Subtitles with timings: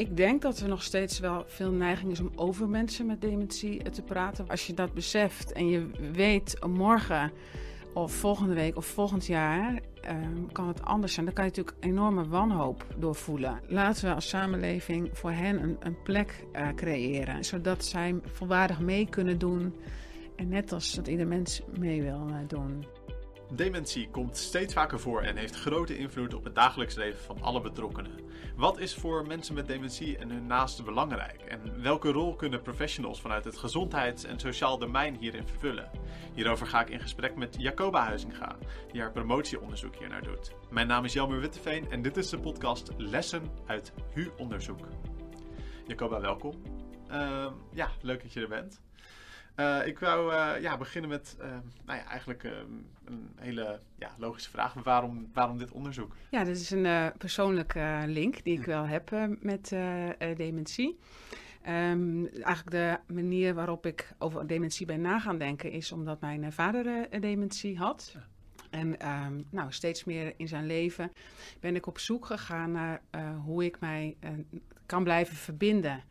[0.00, 3.90] ik denk dat er nog steeds wel veel neiging is om over mensen met dementie
[3.90, 4.48] te praten.
[4.48, 7.32] Als je dat beseft en je weet morgen
[7.94, 11.26] of volgende week of volgend jaar ehm, kan het anders zijn.
[11.26, 13.60] Dan kan je natuurlijk enorme wanhoop doorvoelen.
[13.66, 19.08] Laten we als samenleving voor hen een, een plek uh, creëren, zodat zij volwaardig mee
[19.08, 19.74] kunnen doen.
[20.36, 22.84] En net als dat ieder mens mee wil uh, doen.
[23.52, 27.60] Dementie komt steeds vaker voor en heeft grote invloed op het dagelijks leven van alle
[27.60, 28.12] betrokkenen.
[28.56, 31.40] Wat is voor mensen met dementie en hun naasten belangrijk?
[31.40, 35.90] En welke rol kunnen professionals vanuit het gezondheids- en sociaal domein hierin vervullen?
[36.34, 38.56] Hierover ga ik in gesprek met Jacoba Huizinga,
[38.92, 40.52] die haar promotieonderzoek hiernaar doet.
[40.70, 44.86] Mijn naam is Jelmer Witteveen en dit is de podcast Lessen uit HU-onderzoek.
[45.86, 46.54] Jacoba, welkom.
[47.10, 48.80] Uh, ja, leuk dat je er bent.
[49.56, 51.46] Uh, ik wou uh, ja, beginnen met uh,
[51.84, 52.44] nou ja, eigenlijk
[53.04, 54.74] een hele ja, logische vraag.
[54.74, 56.16] Waarom, waarom dit onderzoek?
[56.30, 59.10] Ja, dit is een persoonlijke link die ik wel heb
[59.40, 59.68] met
[60.36, 60.98] dementie.
[61.68, 66.52] Um, eigenlijk de manier waarop ik over dementie ben na gaan denken is omdat mijn
[66.52, 68.10] vader dementie had.
[68.14, 68.26] Ja.
[68.70, 71.12] En um, nou, steeds meer in zijn leven
[71.60, 73.02] ben ik op zoek gegaan naar
[73.44, 74.16] hoe ik mij
[74.86, 76.02] kan blijven verbinden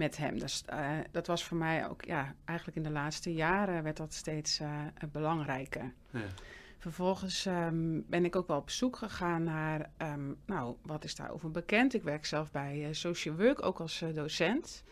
[0.00, 0.38] met hem.
[0.38, 4.14] Dus uh, dat was voor mij ook, ja, eigenlijk in de laatste jaren werd dat
[4.14, 5.92] steeds uh, belangrijker.
[6.10, 6.20] Ja.
[6.78, 11.50] Vervolgens um, ben ik ook wel op zoek gegaan naar, um, nou, wat is daarover
[11.50, 11.94] bekend?
[11.94, 14.84] Ik werk zelf bij uh, Social Work, ook als docent.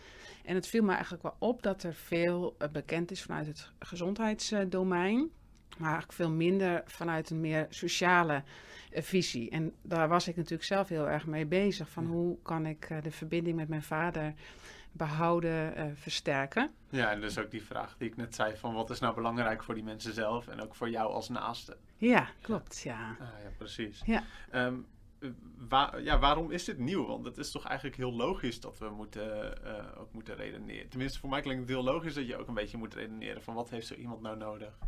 [0.44, 5.30] En het viel me eigenlijk wel op dat er veel bekend is vanuit het gezondheidsdomein.
[5.78, 8.42] Maar eigenlijk veel minder vanuit een meer sociale
[8.92, 9.50] visie.
[9.50, 11.88] En daar was ik natuurlijk zelf heel erg mee bezig.
[11.88, 14.34] Van hoe kan ik de verbinding met mijn vader
[14.92, 16.70] behouden, uh, versterken.
[16.90, 19.62] Ja, en dus ook die vraag die ik net zei: van wat is nou belangrijk
[19.62, 21.76] voor die mensen zelf en ook voor jou als naaste?
[21.96, 23.16] Ja, klopt, ja.
[23.18, 24.02] Ja, ah, ja precies.
[24.04, 24.22] Ja.
[24.54, 24.86] Um,
[25.68, 27.06] waar, ja, waarom is dit nieuw?
[27.06, 30.88] Want het is toch eigenlijk heel logisch dat we moeten, uh, ook moeten redeneren.
[30.88, 33.54] Tenminste, voor mij klinkt het heel logisch dat je ook een beetje moet redeneren van
[33.54, 34.78] wat heeft zo iemand nou nodig?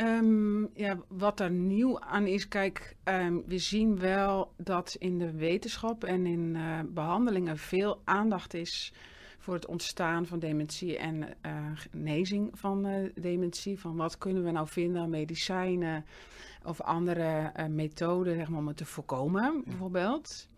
[0.00, 5.32] Um, ja, wat er nieuw aan is, kijk, um, we zien wel dat in de
[5.32, 8.92] wetenschap en in uh, behandelingen veel aandacht is
[9.38, 13.78] voor het ontstaan van dementie en uh, genezing van uh, dementie.
[13.78, 16.04] Van wat kunnen we nou vinden aan medicijnen
[16.64, 20.48] of andere methoden zeg maar, om het te voorkomen, bijvoorbeeld.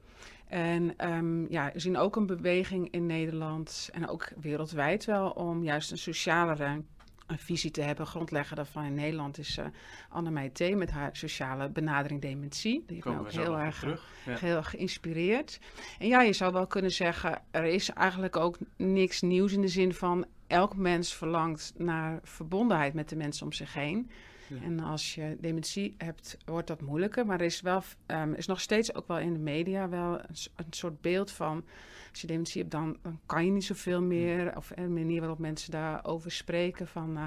[0.48, 5.62] En um, ja, we zien ook een beweging in Nederland en ook wereldwijd wel om
[5.62, 6.82] juist een socialere
[7.26, 8.06] een visie te hebben.
[8.06, 9.64] Grondlegger daarvan in Nederland is uh,
[10.08, 10.74] Anne T.
[10.74, 12.84] met haar sociale benadering dementie.
[12.86, 14.08] Die heeft me ook heel erg, terug.
[14.26, 14.36] Ja.
[14.36, 15.60] heel erg geïnspireerd.
[15.98, 19.68] En ja, je zou wel kunnen zeggen, er is eigenlijk ook niks nieuws in de
[19.68, 24.10] zin van elk mens verlangt naar verbondenheid met de mensen om zich heen.
[24.48, 24.62] Ja.
[24.62, 27.26] En als je dementie hebt, wordt dat moeilijker.
[27.26, 30.36] Maar er is, wel, um, is nog steeds ook wel in de media wel een,
[30.56, 31.64] een soort beeld van
[32.14, 34.56] als je dementie hebt, dan, dan kan je niet zoveel meer.
[34.56, 36.88] Of een manier waarop mensen daarover spreken.
[36.88, 37.24] Van uh,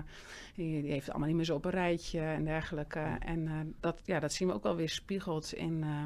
[0.55, 2.99] die, die, heeft allemaal niet meer zo op een rijtje en dergelijke.
[3.19, 6.03] En uh, dat, ja, dat zien we ook wel weer spiegeld in, uh,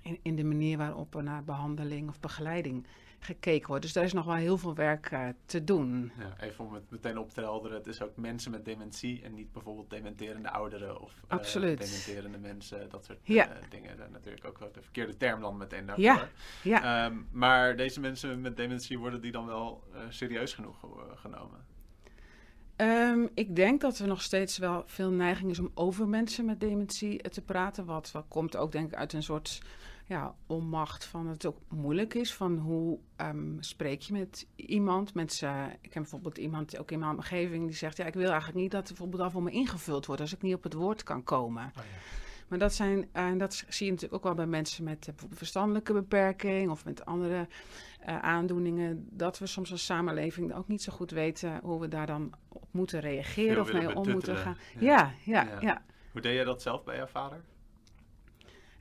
[0.00, 2.86] in, in, de manier waarop er naar behandeling of begeleiding
[3.24, 3.82] gekeken wordt.
[3.82, 6.12] Dus daar is nog wel heel veel werk uh, te doen.
[6.18, 7.76] Ja, even om het meteen op te helderen.
[7.76, 12.88] Het is ook mensen met dementie en niet bijvoorbeeld dementerende ouderen of uh, dementerende mensen.
[12.88, 13.48] Dat soort ja.
[13.48, 13.96] uh, dingen.
[13.96, 16.04] Dan natuurlijk ook wel de verkeerde term dan meteen daarvoor.
[16.04, 16.28] Ja.
[16.62, 17.06] ja.
[17.06, 20.76] Um, maar deze mensen met dementie worden die dan wel serieus genoeg
[21.14, 21.68] genomen?
[22.76, 26.60] Um, ik denk dat er nog steeds wel veel neiging is om over mensen met
[26.60, 27.84] dementie te praten.
[27.84, 29.60] Wat, wat komt ook denk ik uit een soort
[30.10, 32.34] ja, onmacht van het ook moeilijk is.
[32.34, 35.14] Van hoe um, spreek je met iemand?
[35.14, 38.58] Mensen, ik heb bijvoorbeeld iemand ook in mijn omgeving die zegt: Ja, ik wil eigenlijk
[38.58, 41.02] niet dat er bijvoorbeeld al voor me ingevuld wordt als ik niet op het woord
[41.02, 41.64] kan komen.
[41.64, 41.98] Oh, ja.
[42.48, 45.92] Maar dat zijn, en dat zie je natuurlijk ook wel bij mensen met bijvoorbeeld verstandelijke
[45.92, 47.48] beperking of met andere
[48.08, 49.06] uh, aandoeningen.
[49.10, 52.68] Dat we soms als samenleving ook niet zo goed weten hoe we daar dan op
[52.70, 54.56] moeten reageren of mee om moeten gaan.
[54.78, 55.12] Ja.
[55.24, 55.82] Ja, ja, ja.
[56.12, 57.44] Hoe deed jij dat zelf bij jouw vader?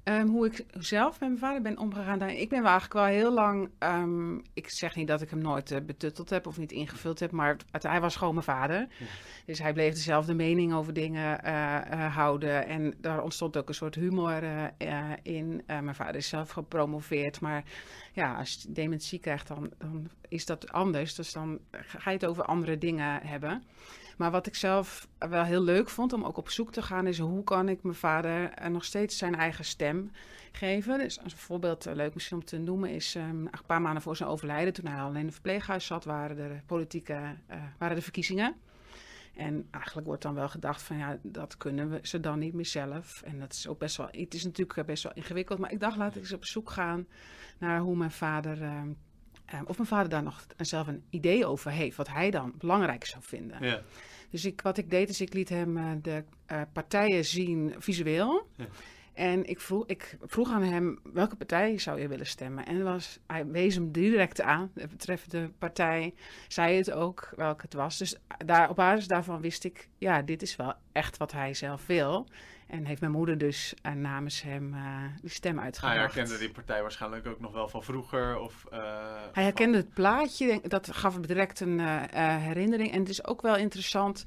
[0.10, 2.18] Um, hoe ik zelf met mijn vader ben omgegaan.
[2.18, 3.70] Nou, ik ben wel eigenlijk wel heel lang.
[3.80, 7.32] Um, ik zeg niet dat ik hem nooit uh, betutteld heb of niet ingevuld heb,
[7.32, 8.78] maar het, hij was gewoon mijn vader.
[8.80, 9.06] Ja.
[9.46, 12.66] Dus hij bleef dezelfde mening over dingen uh, uh, houden.
[12.66, 14.44] En daar ontstond ook een soort humor
[15.22, 15.64] in.
[15.66, 17.64] mijn vader is zelf gepromoveerd, maar
[18.14, 21.16] ja, als je dementie krijgt, dan, dan is dat anders.
[21.16, 23.64] Dus dan ga je het over andere dingen hebben.
[24.20, 27.20] Maar wat ik zelf wel heel leuk vond om ook op zoek te gaan, is
[27.20, 30.12] hoe kan ik mijn vader nog steeds zijn eigen stem
[30.52, 30.98] geven.
[30.98, 34.02] Dus als een voorbeeld uh, leuk misschien om te noemen is um, een paar maanden
[34.02, 37.96] voor zijn overlijden, toen hij al in een verpleeghuis zat, waren de politieke uh, waren
[37.96, 38.56] de verkiezingen.
[39.36, 42.66] En eigenlijk wordt dan wel gedacht van ja, dat kunnen we ze dan niet meer
[42.66, 43.22] zelf.
[43.22, 45.60] En dat is ook best wel, het is natuurlijk best wel ingewikkeld.
[45.60, 47.08] Maar ik dacht, laat ik eens op zoek gaan
[47.58, 48.82] naar hoe mijn vader, uh,
[49.66, 51.98] of mijn vader daar nog zelf een idee over heeft.
[51.98, 53.64] Wat hij dan belangrijk zou vinden.
[53.64, 53.82] Ja.
[54.30, 58.48] Dus ik, wat ik deed, is ik liet hem uh, de uh, partijen zien visueel.
[58.56, 58.66] Ja.
[59.14, 62.66] En ik vroeg, ik vroeg aan hem, welke partij zou je willen stemmen?
[62.66, 66.14] En was, hij wees hem direct aan, de betreffende partij,
[66.48, 67.98] zei het ook welke het was.
[67.98, 68.16] Dus
[68.46, 72.28] daar, op basis daarvan wist ik, ja, dit is wel echt wat hij zelf wil.
[72.70, 75.96] En heeft mijn moeder dus uh, namens hem uh, die stem uitgebracht.
[75.96, 78.40] Hij herkende die partij waarschijnlijk ook nog wel van vroeger?
[78.40, 78.80] Of, uh,
[79.32, 79.86] hij herkende van...
[79.86, 81.80] het plaatje, dat gaf hem direct een
[82.40, 82.92] herinnering.
[82.92, 84.24] En het is ook wel interessant,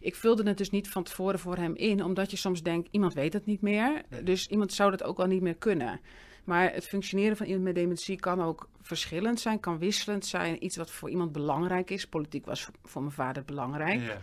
[0.00, 3.14] ik vulde het dus niet van tevoren voor hem in, omdat je soms denkt, iemand
[3.14, 4.02] weet het niet meer.
[4.22, 6.00] Dus iemand zou dat ook wel niet meer kunnen.
[6.44, 10.64] Maar het functioneren van iemand met dementie kan ook verschillend zijn, kan wisselend zijn.
[10.64, 12.06] Iets wat voor iemand belangrijk is.
[12.06, 14.00] Politiek was voor mijn vader belangrijk.
[14.00, 14.18] Ja.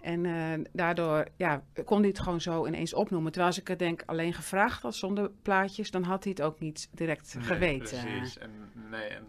[0.00, 3.32] En uh, daardoor ja, kon hij het gewoon zo ineens opnoemen.
[3.32, 6.60] Terwijl als ik het denk alleen gevraagd had zonder plaatjes, dan had hij het ook
[6.60, 8.00] niet direct nee, geweten.
[8.00, 8.38] Precies.
[8.38, 8.50] En,
[8.90, 9.26] nee, en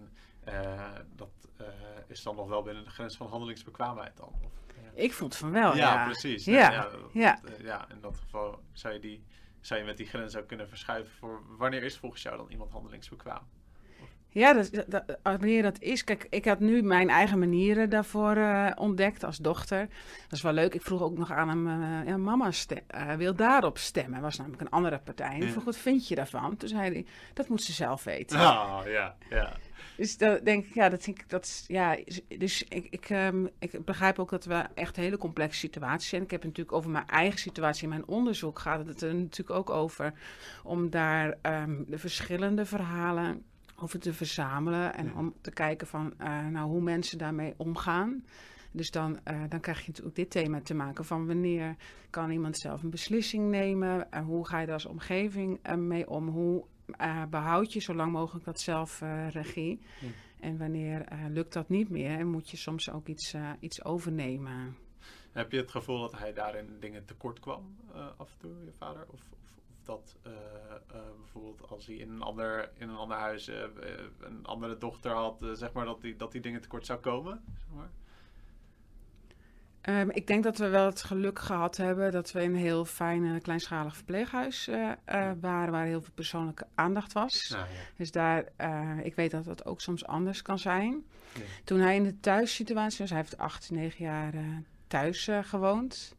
[0.47, 1.29] uh, dat
[1.61, 1.67] uh,
[2.07, 4.33] is dan nog wel binnen de grens van handelingsbekwaamheid dan?
[4.43, 4.51] Of,
[4.93, 5.93] ik vond van wel, ja.
[5.93, 6.45] Ja, precies.
[6.45, 7.39] Ja, ja, ja.
[7.43, 7.89] Dat, ja.
[7.89, 9.25] in dat geval zou je, die,
[9.59, 12.71] zou je met die grens ook kunnen verschuiven voor wanneer is volgens jou dan iemand
[12.71, 13.47] handelingsbekwaam?
[14.33, 16.03] Ja, dat, dat, wanneer dat is.
[16.03, 19.79] Kijk, ik had nu mijn eigen manieren daarvoor uh, ontdekt als dochter.
[20.23, 20.73] Dat is wel leuk.
[20.73, 22.49] Ik vroeg ook nog aan hem, uh, ja, mama
[22.95, 24.13] uh, wil daarop stemmen.
[24.13, 25.33] Dat was namelijk een andere partij.
[25.33, 26.57] En ik vroeg, wat vind je daarvan?
[26.57, 28.39] Toen zei hij, dat moet ze zelf weten.
[28.39, 29.53] Oh, ja, ja.
[29.95, 31.97] Dus dat denk ik, ja, dat denk ik, dat is, ja,
[32.37, 36.23] dus ik, ik, um, ik begrijp ook dat we echt hele complexe situaties zijn.
[36.23, 39.59] Ik heb het natuurlijk over mijn eigen situatie in mijn onderzoek gaat het er natuurlijk
[39.59, 40.13] ook over
[40.63, 43.43] om daar um, de verschillende verhalen
[43.81, 48.25] over te verzamelen en om te kijken van uh, nou, hoe mensen daarmee omgaan.
[48.71, 51.75] Dus dan, uh, dan krijg je natuurlijk dit thema te maken van wanneer
[52.09, 56.09] kan iemand zelf een beslissing nemen en hoe ga je daar als omgeving uh, mee
[56.09, 56.27] om?
[56.27, 56.65] Hoe
[57.29, 59.81] behoud je zo lang mogelijk dat zelfregie?
[59.99, 60.07] Ja.
[60.39, 64.75] En wanneer lukt dat niet meer en moet je soms ook iets, iets overnemen?
[65.31, 67.75] Heb je het gevoel dat hij daarin dingen tekort kwam
[68.17, 69.05] af en toe, je vader?
[69.07, 73.49] Of, of dat uh, uh, bijvoorbeeld als hij in een ander, in een ander huis
[73.49, 73.55] uh,
[74.19, 77.43] een andere dochter had, zeg maar, dat die, dat die dingen tekort zou komen?
[77.57, 77.89] Zeg maar.
[79.99, 82.85] Um, ik denk dat we wel het geluk gehad hebben dat we in een heel
[82.85, 84.69] fijn kleinschalig verpleeghuis
[85.39, 87.49] waren, waar heel veel persoonlijke aandacht was.
[87.49, 87.75] Nou, ja.
[87.95, 88.45] Dus daar,
[89.03, 91.05] ik weet dat dat ook soms anders kan zijn.
[91.33, 91.41] Ja.
[91.63, 94.33] Toen hij in de thuissituatie was, hij heeft 8, 9 jaar
[94.87, 96.15] thuis gewoond.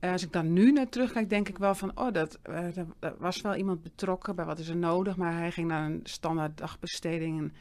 [0.00, 3.14] Uh, als ik dan nu naar terugkijk, denk ik wel van, oh, dat, uh, er
[3.18, 6.58] was wel iemand betrokken bij wat is er nodig, maar hij ging naar een standaard
[6.58, 7.52] dagbesteding en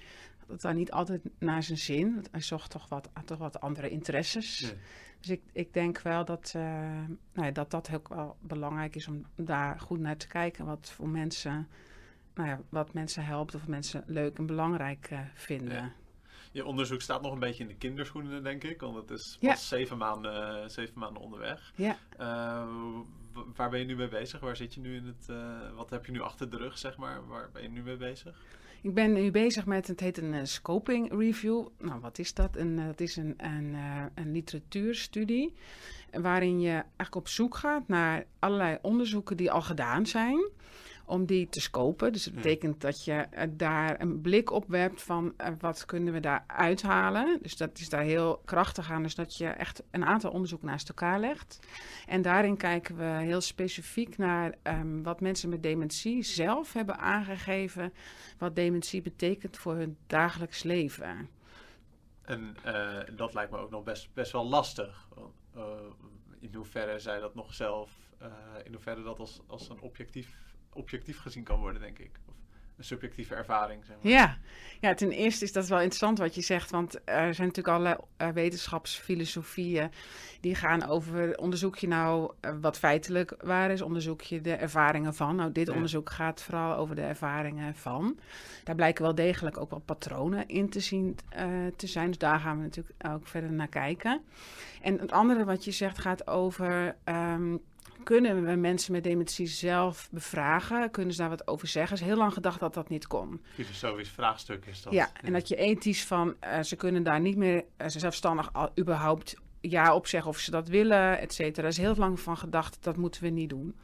[0.47, 2.25] dat was niet altijd naar zijn zin.
[2.31, 4.73] Hij zocht toch wat, toch wat andere interesses.
[5.19, 6.61] Dus ik, ik denk wel dat, uh,
[7.33, 10.65] nou ja, dat dat ook wel belangrijk is om daar goed naar te kijken.
[10.65, 11.67] Wat voor mensen,
[12.33, 15.75] nou ja, wat mensen helpt of mensen leuk en belangrijk vinden.
[15.75, 15.91] Ja.
[16.57, 18.81] Je onderzoek staat nog een beetje in de kinderschoenen, denk ik.
[18.81, 19.55] Want het is pas ja.
[19.55, 21.73] zeven, maanden, zeven maanden onderweg.
[21.75, 21.97] Ja.
[22.19, 22.67] Uh,
[23.55, 24.39] waar ben je nu mee bezig?
[24.39, 25.27] Waar zit je nu in het...
[25.29, 27.27] Uh, wat heb je nu achter de rug, zeg maar?
[27.27, 28.35] Waar ben je nu mee bezig?
[28.81, 31.67] Ik ben nu bezig met, het heet een scoping review.
[31.79, 32.55] Nou, wat is dat?
[32.55, 33.75] Een, dat is een, een,
[34.15, 35.53] een literatuurstudie.
[36.11, 40.49] Waarin je eigenlijk op zoek gaat naar allerlei onderzoeken die al gedaan zijn
[41.07, 42.11] om die te scopen.
[42.13, 46.13] Dus dat betekent dat je uh, daar een blik op werpt van uh, wat kunnen
[46.13, 47.39] we daar uithalen.
[47.41, 49.03] Dus dat is daar heel krachtig aan.
[49.03, 51.59] Dus dat je echt een aantal onderzoeken naast elkaar legt.
[52.07, 57.93] En daarin kijken we heel specifiek naar um, wat mensen met dementie zelf hebben aangegeven.
[58.37, 61.29] Wat dementie betekent voor hun dagelijks leven.
[62.21, 65.07] En uh, dat lijkt me ook nog best, best wel lastig.
[66.39, 67.91] in hoeverre zij dat nog zelf,
[68.63, 72.11] in hoeverre dat als, als een objectief objectief gezien kan worden, denk ik.
[72.25, 72.35] Of
[72.77, 73.85] een subjectieve ervaring.
[73.85, 74.11] Zeg maar.
[74.11, 74.37] ja.
[74.79, 77.95] ja, ten eerste is dat wel interessant wat je zegt, want er zijn natuurlijk allerlei
[78.21, 79.91] uh, wetenschapsfilosofieën
[80.41, 85.13] die gaan over onderzoek je nou uh, wat feitelijk waar is, onderzoek je de ervaringen
[85.13, 85.35] van.
[85.35, 85.73] Nou, dit ja.
[85.73, 88.19] onderzoek gaat vooral over de ervaringen van.
[88.63, 92.39] Daar blijken wel degelijk ook wel patronen in te zien uh, te zijn, dus daar
[92.39, 94.21] gaan we natuurlijk ook verder naar kijken.
[94.81, 96.95] En het andere wat je zegt gaat over.
[97.05, 97.61] Um,
[98.07, 100.91] kunnen we mensen met dementie zelf bevragen?
[100.91, 101.97] Kunnen ze daar wat over zeggen?
[101.97, 103.41] Is heel lang gedacht dat dat niet kon.
[103.53, 104.93] Filosofisch vraagstuk is dat.
[104.93, 108.69] Ja, en dat je ethisch van, uh, ze kunnen daar niet meer uh, zelfstandig al,
[108.79, 111.63] überhaupt ja op zeggen of ze dat willen, et cetera.
[111.63, 113.75] Er is heel lang van gedacht, dat moeten we niet doen.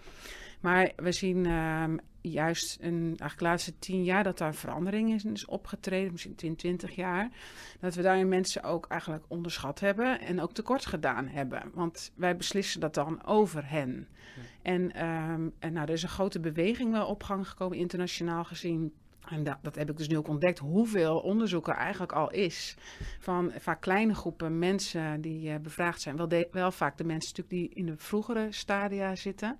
[0.61, 1.83] Maar we zien uh,
[2.31, 6.59] juist een, eigenlijk de laatste tien jaar dat daar verandering is, is opgetreden, misschien 20,
[6.59, 7.29] 20 jaar.
[7.79, 11.71] Dat we daarin mensen ook eigenlijk onderschat hebben en ook tekort gedaan hebben.
[11.73, 14.07] Want wij beslissen dat dan over hen.
[14.61, 18.93] En, ehm, en nou, er is een grote beweging wel op gang gekomen, internationaal gezien.
[19.23, 22.75] En dat, dat heb ik dus nu ook ontdekt, hoeveel onderzoek er eigenlijk al is.
[23.19, 26.17] Van vaak kleine groepen mensen die uh, bevraagd zijn.
[26.17, 29.59] Wel, de, wel vaak de mensen natuurlijk die in de vroegere stadia zitten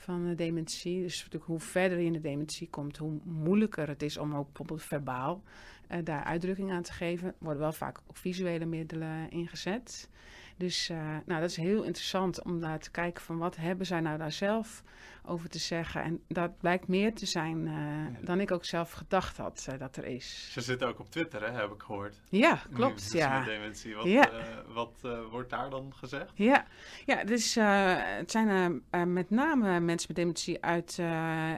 [0.00, 1.02] van de dementie.
[1.02, 4.46] Dus natuurlijk hoe verder je in de dementie komt, hoe moeilijker het is om ook
[4.46, 5.42] bijvoorbeeld verbaal
[5.90, 7.34] uh, daar uitdrukking aan te geven.
[7.38, 10.10] Worden wel vaak ook visuele middelen ingezet.
[10.60, 14.00] Dus uh, nou, dat is heel interessant om daar te kijken van wat hebben zij
[14.00, 14.82] nou daar zelf
[15.24, 16.02] over te zeggen.
[16.02, 18.18] En dat blijkt meer te zijn uh, ja.
[18.20, 20.48] dan ik ook zelf gedacht had uh, dat er is.
[20.52, 22.20] Ze zitten ook op Twitter, hè, heb ik gehoord.
[22.28, 23.12] Ja, klopt.
[23.12, 23.44] Nu, ja.
[23.44, 23.94] Dementie.
[23.94, 24.30] Wat, ja.
[24.68, 25.00] wat
[25.30, 26.30] wordt daar dan gezegd?
[26.34, 26.66] Ja,
[27.04, 30.98] ja dus, het zijn met name mensen met dementie uit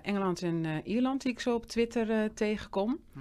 [0.02, 3.00] Engeland en Ierland die ik zo op Twitter tegenkom.
[3.12, 3.18] Hm.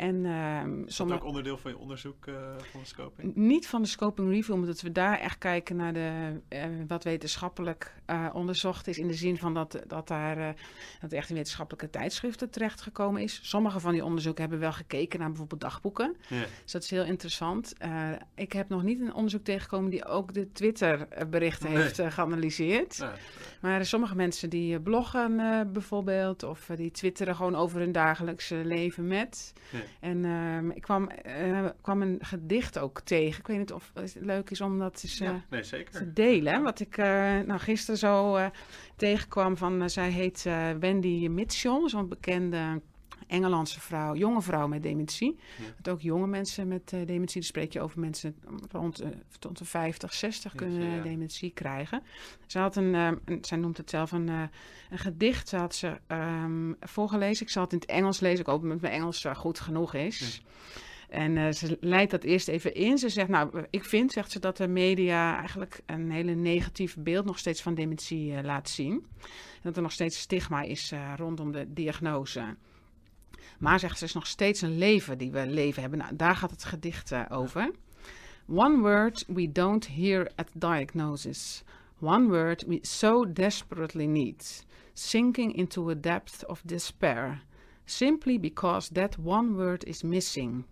[0.00, 2.34] En, uh, is dat ook onderdeel van je onderzoek uh,
[2.70, 3.34] van de scoping?
[3.34, 7.94] Niet van de scoping review, omdat we daar echt kijken naar de, uh, wat wetenschappelijk
[8.06, 8.98] uh, onderzocht is.
[8.98, 10.54] In de zin van dat, dat daar
[11.00, 13.40] dat echt in wetenschappelijke tijdschriften terechtgekomen is.
[13.42, 16.16] Sommige van die onderzoeken hebben wel gekeken naar bijvoorbeeld dagboeken.
[16.28, 16.42] Yeah.
[16.62, 17.74] Dus dat is heel interessant.
[18.34, 21.82] ik heb nog niet een onderzoek tegengekomen die ook de Twitter-berichten nee.
[21.82, 23.04] heeft geanalyseerd.
[23.60, 25.36] Maar sommige mensen die bloggen
[25.72, 29.52] bijvoorbeeld, of die twitteren gewoon over hun dagelijkse leven met.
[29.70, 29.84] Yeah.
[30.00, 33.40] En uh, ik kwam, uh, kwam een gedicht ook tegen.
[33.40, 36.62] Ik weet niet of het leuk is om dat eens, uh, ja, nee, te delen.
[36.62, 37.06] Wat ik eh,
[37.46, 38.38] nou, gisteren zo
[38.96, 40.42] tegenkwam van, zij heet
[40.80, 42.80] Wendy Mitchell, zo'n bekende
[43.26, 45.38] Engelandse vrouw, jonge vrouw met dementie.
[45.58, 45.64] Ja.
[45.82, 48.36] Dat ook jonge mensen met uh, dementie, dan spreek je over mensen
[48.70, 49.08] rond, uh,
[49.40, 51.02] rond de 50, 60 kunnen ja.
[51.02, 52.02] dementie krijgen.
[52.46, 56.76] Ze had een, een, zij noemt het zelf een, een gedicht, ze had ze um,
[56.80, 57.46] voorgelezen.
[57.46, 60.42] Ik zal het in het Engels lezen, ik hoop dat mijn Engels goed genoeg is.
[61.08, 62.98] En ze leidt dat eerst even in.
[62.98, 67.24] Ze zegt, nou, ik vind, zegt ze, dat de media eigenlijk een hele negatief beeld
[67.24, 69.06] nog steeds van dementie laat zien.
[69.22, 72.56] En dat er nog steeds stigma is rondom de diagnose.
[73.60, 75.98] Maar zegt ze, is nog steeds een leven die we leven hebben.
[75.98, 77.70] Nou, daar gaat het gedicht uh, over.
[78.46, 81.62] One word we don't hear at diagnosis.
[81.98, 84.64] One word we so desperately need.
[84.92, 87.42] Sinking into a depth of despair.
[87.84, 90.64] Simply because that one word is missing.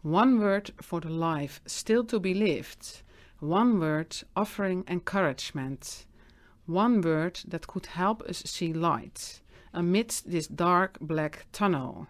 [0.00, 3.02] One word for the life still to be lived.
[3.38, 6.06] One word offering encouragement.
[6.66, 9.41] One word that could help us see light
[9.72, 12.06] amidst this dark black tunnel.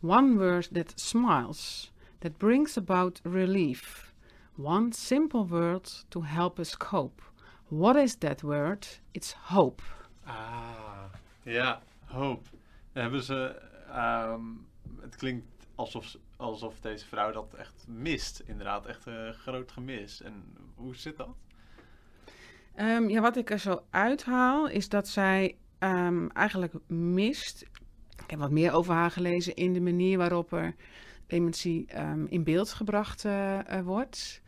[0.00, 4.12] One word that smiles, that brings about relief.
[4.56, 7.22] One simple word to help us cope.
[7.68, 8.86] What is that word?
[9.12, 9.82] It's hope.
[10.26, 11.10] Ah,
[11.42, 12.48] ja, hope.
[12.92, 13.60] Hebben ze.
[13.96, 14.66] Um,
[15.00, 18.86] het klinkt alsof, alsof deze vrouw dat echt mist, inderdaad.
[18.86, 20.22] Echt een groot gemis.
[20.22, 20.44] En
[20.74, 21.34] hoe zit dat?
[22.76, 27.62] Um, ja, wat ik er zo uithaal is dat zij um, eigenlijk mist.
[28.22, 30.74] Ik heb wat meer over haar gelezen in de manier waarop er
[31.26, 34.42] dementie um, in beeld gebracht uh, uh, wordt.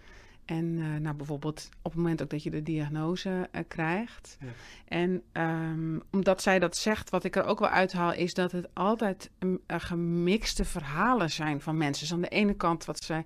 [0.44, 4.38] En uh, nou, bijvoorbeeld op het moment ook dat je de diagnose krijgt.
[4.40, 4.46] Ja.
[4.88, 8.68] En um, omdat zij dat zegt, wat ik er ook wel uithaal, is dat het
[8.74, 9.30] altijd
[9.66, 12.04] gemixte verhalen zijn van mensen.
[12.04, 13.24] Dus aan de ene kant wat zij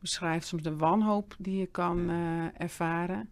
[0.00, 2.52] beschrijft, soms de wanhoop die je kan ja.
[2.56, 3.30] ervaren.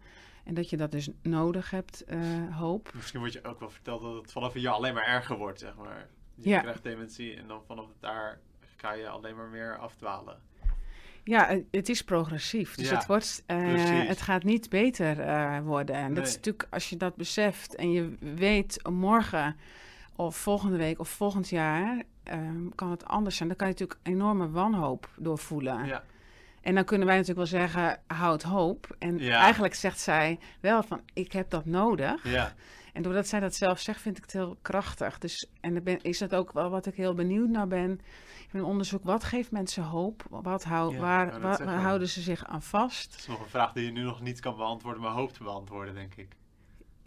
[0.49, 2.91] En dat je dat dus nodig hebt, uh, hoop.
[2.95, 5.59] Misschien wordt je ook wel verteld dat het vanaf een jaar alleen maar erger wordt,
[5.59, 6.09] zeg maar.
[6.35, 6.61] Je ja.
[6.61, 8.41] krijgt dementie en dan vanaf daar
[8.77, 10.39] ga je alleen maar meer afdwalen.
[11.25, 12.75] Ja, het is progressief.
[12.75, 15.97] Dus ja, het, wordt, uh, het gaat niet beter uh, worden.
[15.97, 16.15] En nee.
[16.15, 19.57] dat is natuurlijk, als je dat beseft en je weet morgen
[20.17, 23.49] of volgende week of volgend jaar um, kan het anders zijn.
[23.49, 25.87] Dan kan je natuurlijk enorme wanhoop doorvoelen.
[25.87, 26.05] Ja.
[26.69, 28.97] En dan kunnen wij natuurlijk wel zeggen, houd hoop.
[28.99, 29.41] En ja.
[29.41, 32.25] eigenlijk zegt zij wel van, ik heb dat nodig.
[32.25, 32.55] Ja.
[32.93, 35.19] En doordat zij dat zelf zegt, vind ik het heel krachtig.
[35.19, 37.91] Dus, en dan ben, is dat ook wel wat ik heel benieuwd naar ben.
[38.53, 40.23] In een onderzoek, wat geeft mensen hoop?
[40.31, 43.11] Wat hou, ja, waar, waar, waar houden ze zich aan vast?
[43.11, 45.43] Dat is nog een vraag die je nu nog niet kan beantwoorden, maar hoopt te
[45.43, 46.37] beantwoorden, denk ik.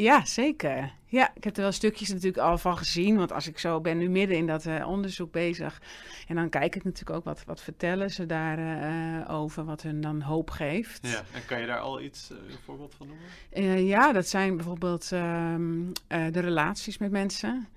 [0.01, 0.91] Ja, zeker.
[1.05, 3.17] Ja, ik heb er wel stukjes natuurlijk al van gezien.
[3.17, 5.81] Want als ik zo ben nu midden in dat uh, onderzoek bezig.
[6.27, 9.29] En dan kijk ik natuurlijk ook wat, wat vertellen ze daarover.
[9.29, 11.07] Uh, over, wat hun dan hoop geeft.
[11.07, 13.25] Ja, en kan je daar al iets, uh, een voorbeeld van noemen?
[13.53, 17.67] Uh, ja, dat zijn bijvoorbeeld um, de relaties met mensen.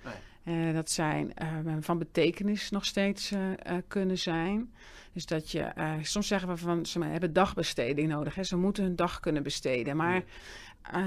[0.44, 0.72] Nee.
[0.72, 1.32] dat zijn
[1.80, 3.32] van betekenis nog steeds
[3.88, 4.72] kunnen zijn.
[5.12, 8.34] Dus dat je, soms zeggen we van ze hebben dagbesteding nodig.
[8.34, 8.42] Hè?
[8.42, 9.96] Ze moeten hun dag kunnen besteden.
[9.96, 10.22] Maar.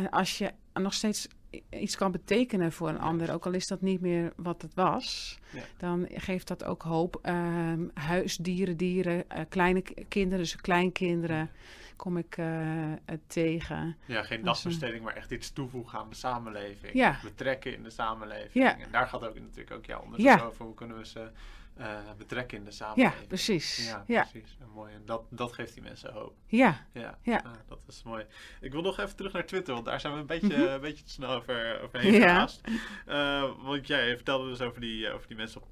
[0.09, 1.27] Als je nog steeds
[1.69, 5.37] iets kan betekenen voor een ander, ook al is dat niet meer wat het was,
[5.49, 5.61] Ja.
[5.77, 7.19] dan geeft dat ook hoop.
[7.21, 11.49] Ehm, huisdieren, dieren, eh, kleine kinderen, dus kleinkinderen
[11.95, 13.97] kom ik eh, eh, tegen.
[14.05, 16.93] Ja, geen dagbesteding, maar echt iets toevoegen aan de samenleving.
[16.93, 17.19] Ja.
[17.23, 18.53] Betrekken in de samenleving.
[18.53, 18.77] Ja.
[18.79, 20.41] En daar gaat ook natuurlijk ook jouw onderzoek Ja.
[20.43, 20.65] over.
[20.65, 21.29] Hoe kunnen we ze
[21.77, 23.21] eh, betrekken in de samenleving.
[23.21, 23.87] Ja, precies.
[23.89, 24.57] Ja, Ja, precies.
[24.61, 24.93] En mooi.
[24.93, 26.33] En dat, dat geeft die mensen hoop.
[26.45, 27.41] ja, Ja, Ja.
[27.45, 28.25] Ah, dat is mooi.
[28.61, 30.67] Ik wil nog even terug naar Twitter, want daar zijn we een beetje, Mhm.
[30.67, 32.19] een beetje te snel over, overheen Ja.
[32.27, 32.61] gehaast.
[33.05, 35.67] Eh, want jij vertelde dus over die, eh, over die mensen op,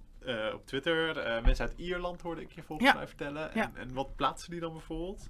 [0.54, 1.16] op Twitter.
[1.44, 3.54] Mensen uit Ierland hoorde ik je volgens mij vertellen.
[3.54, 5.28] En, en wat plaatsen die dan bijvoorbeeld?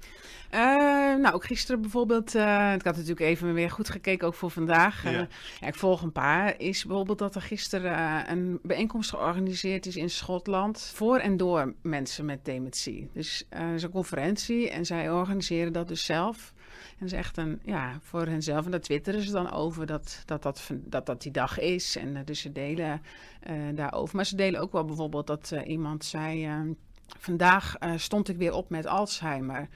[1.25, 2.35] Eh, nou, ook gisteren bijvoorbeeld.
[2.35, 5.05] eh, ik had natuurlijk even weer goed gekeken, ook voor vandaag.
[5.05, 5.27] Eh, Ja.
[5.59, 6.59] ja, ik volg een paar.
[6.59, 10.91] Is bijvoorbeeld dat er gisteren eh, een bijeenkomst georganiseerd is in Schotland.
[10.95, 13.09] voor en door mensen met dementie.
[13.13, 16.53] Dus eh, er is een conferentie en zij organiseren dat dus zelf.
[16.89, 18.65] En dat is echt een, ja, voor henzelf.
[18.65, 21.95] En daar twitteren ze dan over dat dat, dat, dat, dat die dag is.
[21.95, 23.01] En eh, dus ze delen
[23.39, 24.15] eh, daarover.
[24.15, 26.49] Maar ze delen ook wel bijvoorbeeld dat eh, iemand zei.
[27.19, 29.67] Vandaag eh, stond ik weer op met Alzheimer.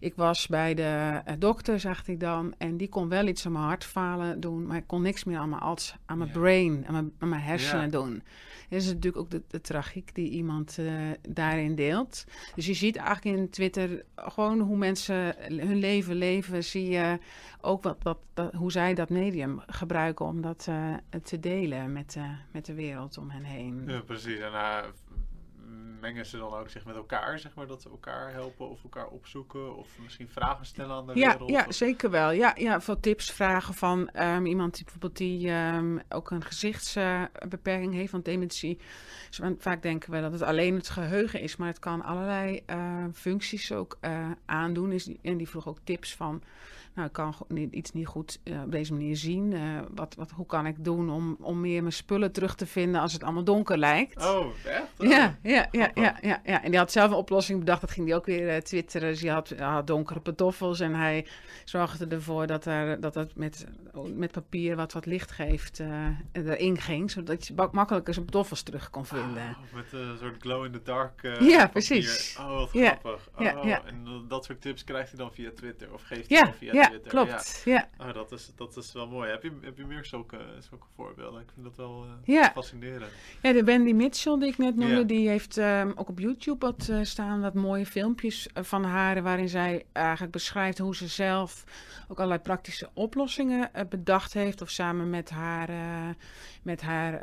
[0.00, 3.52] Ik was bij de eh, dokter, zegt hij dan, en die kon wel iets aan
[3.52, 6.38] mijn hartfalen doen, maar ik kon niks meer aan mijn, als, aan mijn Ja.
[6.38, 7.90] brain, aan mijn, aan mijn hersenen Ja.
[7.90, 8.22] doen.
[8.68, 10.86] Dat is natuurlijk ook de, de tragiek die iemand eh,
[11.28, 12.24] daarin deelt.
[12.54, 17.18] Dus je ziet eigenlijk in Twitter gewoon hoe mensen hun leven leven, zie je
[17.60, 20.68] ook wat, wat, dat, hoe zij dat medium gebruiken om dat
[21.22, 22.16] te delen met,
[22.50, 23.84] met de wereld om hen heen.
[23.86, 24.38] Ja, precies.
[24.38, 24.52] En
[26.00, 29.06] mengen ze dan ook zich met elkaar, zeg maar, dat ze elkaar helpen of elkaar
[29.06, 31.50] opzoeken of misschien vragen stellen aan de Ja, wereld?
[31.50, 32.30] ja Of- zeker wel.
[32.30, 37.94] Ja, ja, veel tips vragen van ehm, iemand die bijvoorbeeld die ehm, ook een gezichtsbeperking
[37.94, 38.78] heeft van dementie.
[39.28, 42.62] Dus want vaak denken we dat het alleen het geheugen is, maar het kan allerlei
[42.66, 44.92] eh, functies ook eh, aandoen.
[44.92, 46.42] Is die, en die vroeg ook tips van,
[46.94, 47.34] nou, ik kan
[47.70, 49.52] iets niet goed eh, op deze manier zien.
[49.52, 49.60] Eh,
[49.94, 53.12] wat, wat, hoe kan ik doen om, om meer mijn spullen terug te vinden als
[53.12, 54.24] het allemaal donker lijkt?
[54.26, 54.82] Oh, echt?
[54.98, 55.08] Oh.
[55.08, 56.62] Ja, ja, ja, ja, ja, ja.
[56.62, 57.80] En die had zelf een oplossing bedacht.
[57.80, 59.10] Dat ging hij ook weer eh, twitteren.
[59.10, 60.80] Dus hij had, donkere pantoffels.
[60.80, 61.26] En hij
[61.64, 63.66] zorgde ervoor dat er, dat het met,
[64.14, 65.82] met papier wat wat licht geeft
[66.32, 67.10] erin ging.
[67.10, 69.42] Zodat je makkelijker zijn pantoffels terug kon vinden.
[69.42, 71.68] Oh, met een soort glow-in-the-dark eh, Ja, papier.
[71.68, 72.36] precies.
[72.40, 73.28] Oh, wat Ja, grappig.
[73.34, 73.82] Oh, ja, ja.
[73.84, 76.72] En dat soort tips krijgt hij dan via Twitter of geeft hij Ja, dan via
[76.84, 77.10] ja, Twitter?
[77.10, 77.62] klopt.
[77.64, 77.88] Ja.
[77.98, 79.30] Oh, dat is, dat is wel mooi.
[79.30, 81.40] Heb je, heb je meer zulke, zulke voorbeelden?
[81.40, 82.50] Ik vind dat wel eh, Ja.
[82.54, 83.10] fascinerend.
[83.42, 86.88] Ja, de Wendy Mitchell die ik net noemde, die heeft ehm, ook op YouTube wat
[86.88, 91.64] eh, staan, wat mooie filmpjes eh, van haar, waarin zij eigenlijk beschrijft hoe ze zelf
[92.08, 95.68] ook allerlei praktische oplossingen bedacht heeft, of samen met haar,
[96.64, 97.22] met haar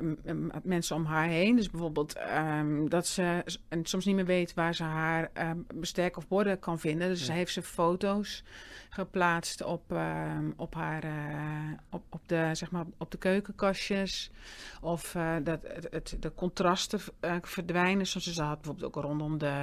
[0.63, 1.55] mensen om haar heen.
[1.55, 6.17] Dus bijvoorbeeld ehm, dat ze en soms niet meer weet waar ze haar ehm bestek
[6.17, 7.07] of borden kan vinden.
[7.09, 7.33] Dus Ja.
[7.33, 8.43] heeft ze foto's
[8.89, 14.31] geplaatst op, ehm, op haar, eh, op, op de, zeg maar, op de keukenkastjes.
[14.81, 18.07] Of eh, dat het, het, de contrasten eh, verdwijnen.
[18.07, 19.53] Zoals ze had bijvoorbeeld ook rondom de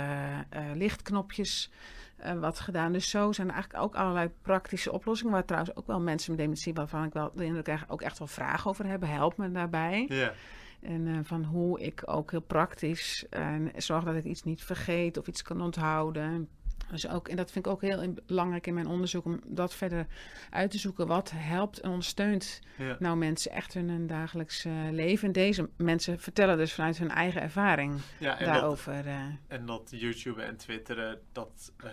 [0.74, 1.70] lichtknopjes
[2.18, 2.92] eh, wat gedaan.
[2.92, 5.32] Dus zo zijn er eigenlijk ook allerlei praktische oplossingen.
[5.32, 8.18] Waar trouwens ook wel mensen met dementie, waarvan ik wel de indruk krijg, ook echt
[8.18, 9.08] wel vragen over hebben.
[9.08, 10.06] Help me daarbij.
[10.80, 15.18] En eh, van hoe ik ook heel praktisch eh, zorg dat ik iets niet vergeet
[15.18, 16.48] of iets kan onthouden.
[16.90, 20.06] Dus ook, en dat vind ik ook heel belangrijk in mijn onderzoek om dat verder
[20.50, 21.06] uit te zoeken.
[21.06, 22.96] Wat helpt en ondersteunt Ja.
[22.98, 25.26] nou mensen echt in hun dagelijks eh, leven?
[25.26, 29.06] En deze mensen vertellen dus vanuit hun eigen ervaring ja, en dat, daarover.
[29.06, 29.24] eh.
[29.48, 31.90] en dat YouTube en Twitteren, dat, eh,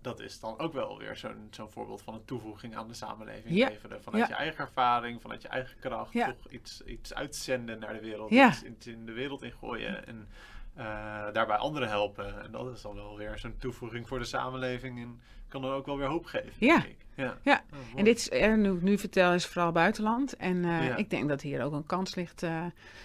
[0.00, 3.54] dat is dan ook wel weer zo'n zo'n voorbeeld van een toevoeging aan de samenleving
[3.56, 3.68] Ja.
[3.68, 4.02] leveren.
[4.02, 8.30] Vanuit je eigen ervaring, vanuit je eigen kracht, toch iets, iets uitzenden naar de wereld,
[8.68, 10.28] iets in de wereld ingooien en
[10.76, 10.84] eh,
[11.32, 12.42] daarbij anderen helpen.
[12.42, 15.86] En dat is dan wel weer zo'n toevoeging voor de samenleving en kan dan ook
[15.86, 16.84] wel weer hoop geven, Ja.
[17.14, 17.38] Ja.
[17.42, 17.64] Ja.
[17.72, 17.78] Oh.
[17.98, 20.36] En dit is, eh, nu nu vertel, is vooral buitenland.
[20.36, 20.96] En eh, Ja.
[20.96, 22.46] ik denk dat hier ook een kans ligt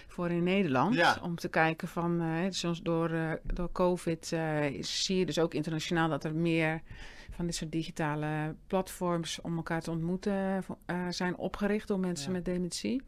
[0.06, 0.94] voor in Nederland.
[0.94, 1.18] Ja.
[1.22, 4.36] Om te kijken van, soms door, door COVID
[4.80, 6.82] zie je dus ook internationaal dat er meer
[7.30, 10.64] van dit soort digitale platforms om elkaar te ontmoeten
[11.10, 13.02] zijn opgericht door mensen met dementie.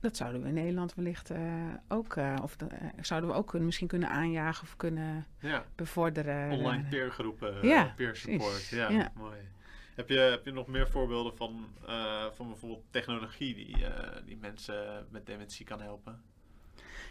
[0.00, 3.66] Dat zouden we in Nederland wellicht eh, ook, eh, of eh, zouden we ook kunnen,
[3.66, 5.64] misschien kunnen aanjagen of kunnen ja.
[5.74, 6.50] bevorderen.
[6.50, 8.68] Online peergroepen, Ja, peer support.
[8.68, 9.12] Ja, Ja.
[9.14, 9.38] mooi.
[9.94, 11.66] Heb je, heb je nog meer voorbeelden van,
[12.32, 13.76] van bijvoorbeeld technologie die,
[14.24, 16.22] die mensen met dementie kan helpen?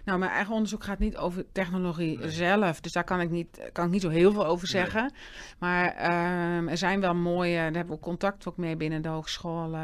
[0.06, 2.30] Nou, mijn eigen onderzoek gaat niet over technologie Nee.
[2.32, 2.80] zelf.
[2.82, 4.82] Dus daar kan ik niet, kan ik niet zo heel veel over Nee.
[4.84, 5.14] zeggen.
[5.60, 9.74] Maar ehm, er zijn wel mooie, daar hebben we contact ook mee binnen de hogeschool.
[9.74, 9.82] eh,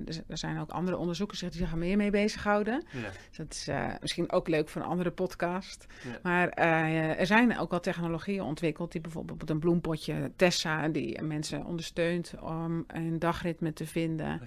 [0.00, 2.84] dus er zijn ook andere onderzoekers die zich er meer mee bezighouden.
[2.90, 3.00] Ja.
[3.28, 5.86] Dus dat is eh, misschien ook leuk voor een andere podcast.
[6.04, 6.18] Ja.
[6.22, 11.64] Maar eh, er zijn ook wel technologieën ontwikkeld, die bijvoorbeeld een bloempotje Tessa, die mensen
[11.64, 14.40] ondersteunt om een dagritme te vinden.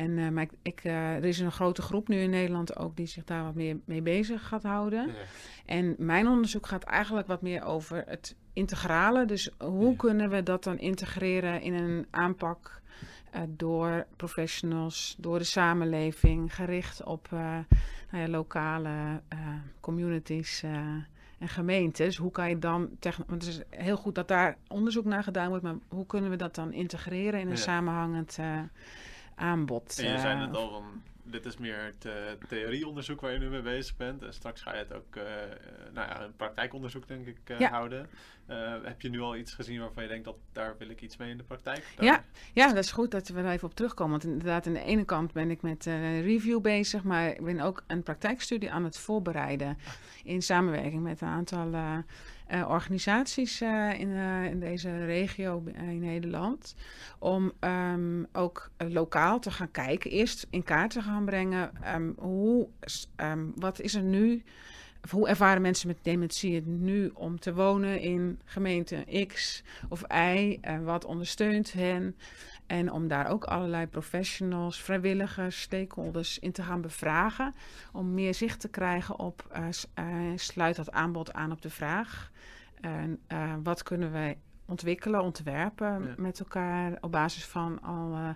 [0.00, 2.96] En uh, maar ik, ik uh, er is een grote groep nu in Nederland ook
[2.96, 5.06] die zich daar wat meer mee bezig gaat houden.
[5.06, 5.12] Ja.
[5.66, 9.24] En mijn onderzoek gaat eigenlijk wat meer over het integrale.
[9.24, 9.96] Dus hoe ja.
[9.96, 12.80] kunnen we dat dan integreren in een aanpak
[13.34, 17.64] uh, door professionals, door de samenleving, gericht op nou
[18.10, 19.20] ja, lokale
[19.80, 20.62] communities
[21.38, 22.16] en gemeentes.
[22.16, 22.90] Hoe kan je dan,
[23.26, 26.36] want het is heel goed dat daar onderzoek naar gedaan wordt, maar hoe kunnen we
[26.36, 28.38] dat dan integreren in een samenhangend
[29.40, 29.98] aanbod?
[29.98, 32.12] En je zei het al van, dit is meer het uh,
[32.48, 34.22] theorieonderzoek waar je nu mee bezig bent.
[34.22, 35.22] En straks ga je het ook, uh,
[35.92, 37.70] nou ja, een praktijkonderzoek denk ik ja.
[37.70, 38.08] houden.
[38.82, 41.30] heb je nu al iets gezien waarvan je denkt dat daar wil ik iets mee
[41.30, 41.94] in de praktijk?
[41.98, 44.10] Ja, ja, dat is goed dat we er even op terugkomen.
[44.10, 45.84] Want inderdaad, aan de ene kant ben ik met
[46.20, 49.78] review bezig, maar ik ben ook een praktijkstudie aan het voorbereiden
[50.24, 51.74] in samenwerking met een aantal
[52.52, 54.10] uh, organisaties uh, in,
[54.50, 56.74] in, deze regio in Nederland.
[57.18, 62.68] Om um, ook lokaal te gaan kijken, eerst in kaart te gaan brengen um, hoe,
[63.16, 64.42] um, wat is er nu.
[65.10, 70.60] Hoe ervaren mensen met dementie het nu om te wonen in gemeente X of Y?
[70.84, 72.16] wat ondersteunt hen?
[72.70, 77.54] En om daar ook allerlei professionals, vrijwilligers, stakeholders in te gaan bevragen.
[77.92, 79.66] Om meer zicht te krijgen op, uh,
[79.98, 82.30] uh, sluit dat aanbod aan op de vraag.
[82.80, 86.14] En uh, wat kunnen wij ontwikkelen, ontwerpen ja.
[86.16, 88.34] met elkaar op basis van al, nou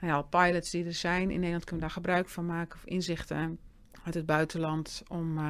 [0.00, 1.30] ja, al pilots die er zijn.
[1.30, 3.58] In Nederland kunnen we daar gebruik van maken of inzichten
[4.04, 5.44] uit het buitenland om uh,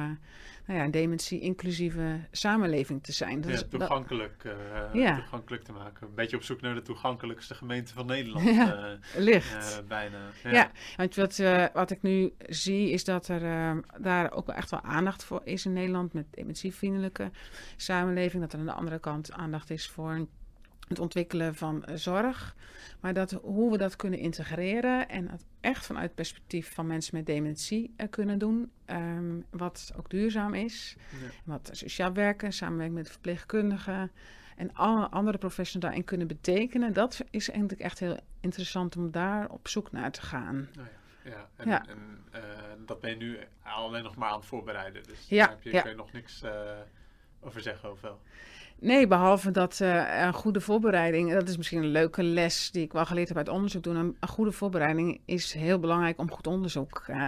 [0.65, 3.41] nou ja, een dementie-inclusieve samenleving te zijn.
[3.41, 4.53] Dat ja, is, toegankelijk, uh,
[4.93, 5.15] ja.
[5.15, 6.07] toegankelijk te maken.
[6.07, 8.47] Een beetje op zoek naar de toegankelijkste gemeente van Nederland.
[8.59, 9.83] Ja, uh, licht.
[9.87, 10.17] bijna.
[10.43, 10.71] Ja.
[10.97, 11.41] want wat,
[11.73, 15.73] wat ik nu zie is dat er daar ook echt wel aandacht voor is in
[15.73, 17.31] Nederland met dementievriendelijke
[17.75, 18.41] samenleving.
[18.41, 20.27] Dat er aan de andere kant aandacht is voor
[20.89, 22.55] het ontwikkelen van zorg.
[22.99, 27.15] Maar dat, hoe we dat kunnen integreren en het echt vanuit het perspectief van mensen
[27.15, 28.71] met dementie uh, kunnen doen.
[28.85, 30.95] Um, wat ook duurzaam is.
[31.21, 31.27] Ja.
[31.43, 34.11] Wat sociaal werken, samenwerken met verpleegkundigen
[34.55, 36.93] en alle andere professionals daarin kunnen betekenen.
[36.93, 40.69] Dat is eigenlijk echt heel interessant om daar op zoek naar te gaan.
[40.79, 40.97] Oh ja.
[41.23, 41.85] Ja, en, ja.
[41.87, 42.41] en uh,
[42.85, 45.03] dat ben je nu alleen nog maar aan het voorbereiden.
[45.03, 46.51] Dus daar heb je, kun je nog niks uh,
[47.39, 48.21] over zeggen, of wel?
[48.81, 52.93] Nee, behalve dat uh, een goede voorbereiding, dat is misschien een leuke les die ik
[52.93, 53.95] wel geleerd heb uit onderzoek doen.
[53.95, 57.27] Een, goede voorbereiding is heel belangrijk om goed onderzoek uh,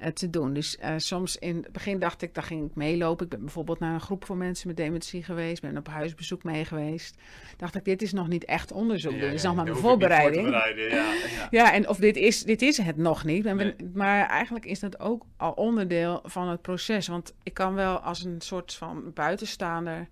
[0.00, 0.52] uh, te doen.
[0.52, 3.24] Dus soms in het begin dacht ik, daar ging ik meelopen.
[3.24, 6.64] Ik ben bijvoorbeeld naar een groep van mensen met dementie geweest, ben op huisbezoek mee
[6.64, 7.16] geweest.
[7.56, 10.50] Dacht ik, dit is nog niet echt onderzoek, ja, dit is nog maar een voorbereiding.
[10.50, 11.48] Ja, ja.
[11.50, 13.44] ja, en of dit is, dit is het nog niet.
[13.44, 13.74] Nee.
[13.94, 17.08] Maar eigenlijk is dat ook al onderdeel van het proces.
[17.08, 20.08] Want ik kan wel als een soort van buitenstaander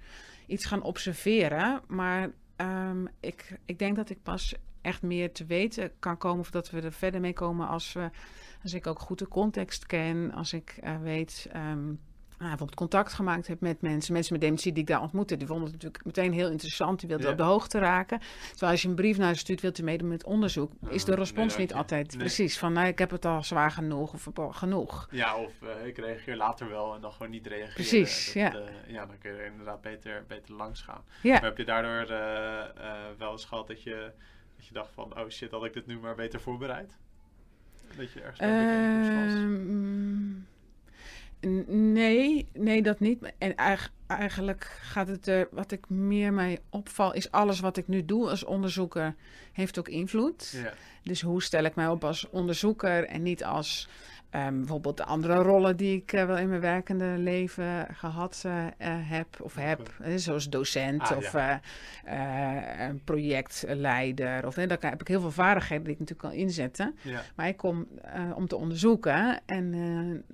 [0.49, 1.81] iets gaan observeren.
[1.87, 6.51] Maar um, ik, ik denk dat ik pas echt meer te weten kan komen of
[6.51, 8.11] dat we er verder mee komen als, we,
[8.63, 12.01] als ik ook goed de context ken, als ik uh, weet um,
[12.39, 15.47] nou, bijvoorbeeld contact gemaakt heb met mensen, mensen met dementie die ik daar ontmoette, die
[15.47, 17.33] vonden het natuurlijk meteen heel interessant, die wilden ja.
[17.33, 18.21] op de hoogte raken.
[18.51, 21.05] Terwijl als je een brief naar ze stuurt, wilt u meedoen met onderzoek, oh, is
[21.05, 22.19] de respons nee, niet altijd nee.
[22.19, 25.09] precies van, nou, ik heb het al zwaar genoeg of genoeg.
[25.11, 27.75] Ja, of uh, ik reageer later wel en dan gewoon niet reageren.
[27.75, 28.55] Precies, dat, ja.
[28.55, 31.05] Uh, ja, dan kun je er inderdaad beter, beter langs gaan.
[31.23, 31.33] Ja.
[31.33, 32.65] Maar heb je daardoor uh,
[33.19, 34.13] wel eens gehad dat je,
[34.57, 36.93] dat je dacht van, oh shit, had ik dit nu maar beter voorbereid?
[37.97, 40.47] Dat je ergens um,
[41.67, 43.33] Nee, nee, dat niet.
[43.39, 43.55] En
[44.07, 48.29] eigenlijk gaat het er, wat ik meer mij opval, is alles wat ik nu doe
[48.31, 49.15] als onderzoeker,
[49.53, 50.51] heeft ook invloed.
[50.63, 50.73] Ja.
[51.03, 53.89] Dus hoe stel ik mij op als onderzoeker en niet als
[54.35, 58.65] Um, bijvoorbeeld de andere rollen die ik uh, wel in mijn werkende leven gehad uh,
[58.65, 61.61] uh, heb of heb, zoals docent ah, of ja.
[63.05, 64.47] projectleider.
[64.47, 66.97] Of, daar heb ik heel veel vaardigheden die ik natuurlijk kan inzetten.
[67.03, 67.23] Ja.
[67.35, 67.87] Maar ik kom
[68.35, 69.75] om te onderzoeken en,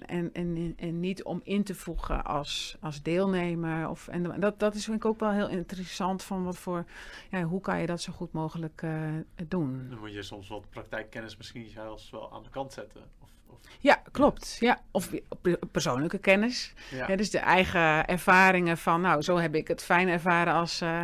[0.06, 3.88] en, en, en niet om in te voegen als, als deelnemer.
[3.88, 6.84] Of, en dat, dat is vind ik ook wel heel interessant van wat voor,
[7.30, 8.82] ja, hoe kan je dat zo goed mogelijk
[9.48, 9.86] doen.
[9.88, 13.02] Dan moet je soms wat praktijkkennis misschien zelfs wel aan de kant zetten.
[13.46, 14.56] Of ja, klopt.
[14.60, 14.80] Ja.
[14.90, 15.10] Of
[15.70, 16.74] persoonlijke kennis.
[16.90, 17.08] Ja.
[17.08, 17.16] ja.
[17.16, 21.02] dus de eigen ervaringen van, nou, zo heb ik het fijn ervaren als, uh,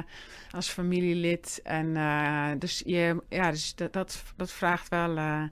[0.50, 1.60] als familielid.
[1.64, 5.42] En uh, dus, je, ja, dus dat, dat, dat vraagt wel, uh,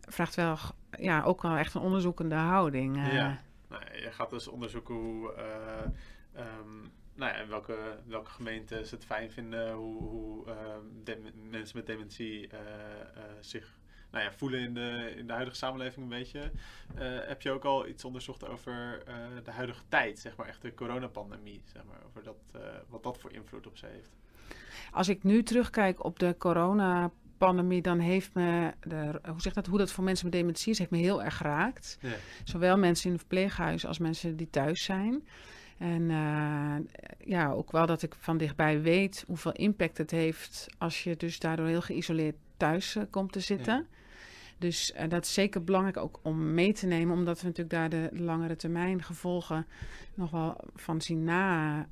[0.00, 0.58] vraagt wel
[0.98, 2.96] ja, ook wel echt een onderzoekende houding.
[3.12, 5.34] Ja, nou, je gaat dus onderzoeken hoe...
[6.36, 10.44] Um, nou ja, welke, welke gemeentes het fijn vinden, hoe, hoe
[11.50, 12.50] mensen met dementie
[13.40, 13.78] zich
[14.10, 16.40] nou ja, voelen in de, in de huidige samenleving een beetje.
[16.40, 20.62] Uh, heb je ook al iets onderzocht over uh, de huidige tijd, zeg maar, echt
[20.62, 24.10] de coronapandemie, zeg maar, over dat, uh, wat dat voor invloed op ze heeft?
[24.92, 29.66] Als ik nu terugkijk op de corona pandemie, dan heeft me, de, hoe zeg dat,
[29.66, 31.98] hoe dat voor mensen met dementie is, heeft me heel erg geraakt.
[32.00, 32.14] Ja.
[32.44, 35.26] Zowel mensen in het verpleeghuis als mensen die thuis zijn.
[35.78, 36.74] En uh,
[37.18, 41.38] ja, ook wel dat ik van dichtbij weet hoeveel impact het heeft als je dus
[41.38, 43.86] daardoor heel geïsoleerd thuis uh, komt te zitten.
[44.60, 47.88] Dus uh, dat is zeker belangrijk ook om mee te nemen, omdat we natuurlijk daar
[47.88, 49.66] de langere termijn gevolgen
[50.14, 51.86] nog wel van zien na.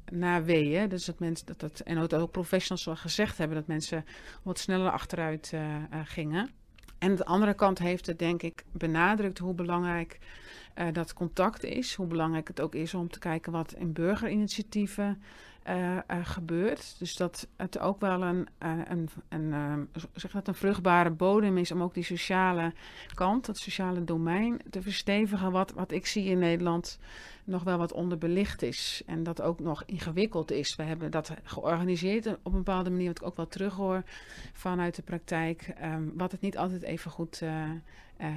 [0.89, 4.05] Dus dat mensen, dat, dat, en ook, professionals wel gezegd hebben dat mensen
[4.43, 5.53] wat sneller achteruit
[6.05, 6.51] gingen.
[6.99, 10.19] En aan de andere kant heeft het denk ik benadrukt hoe belangrijk
[10.93, 11.95] dat contact is.
[11.95, 15.23] Hoe belangrijk het ook is om te kijken wat in burgerinitiatieven
[16.23, 16.95] gebeurt.
[16.99, 21.83] Dus dat het ook wel een, een, een, zeg dat een vruchtbare bodem is om
[21.83, 22.73] ook die sociale
[23.15, 25.53] kant, dat sociale domein, te verstevigen.
[25.53, 26.99] Wat, wat ik zie in Nederland
[27.49, 30.77] nog wel wat onderbelicht is en dat ook nog ingewikkeld is.
[30.77, 34.03] We hebben dat georganiseerd op een bepaalde manier, wat ik ook wel terughoor
[34.53, 37.65] vanuit de praktijk, um, wat het niet altijd even goed uh,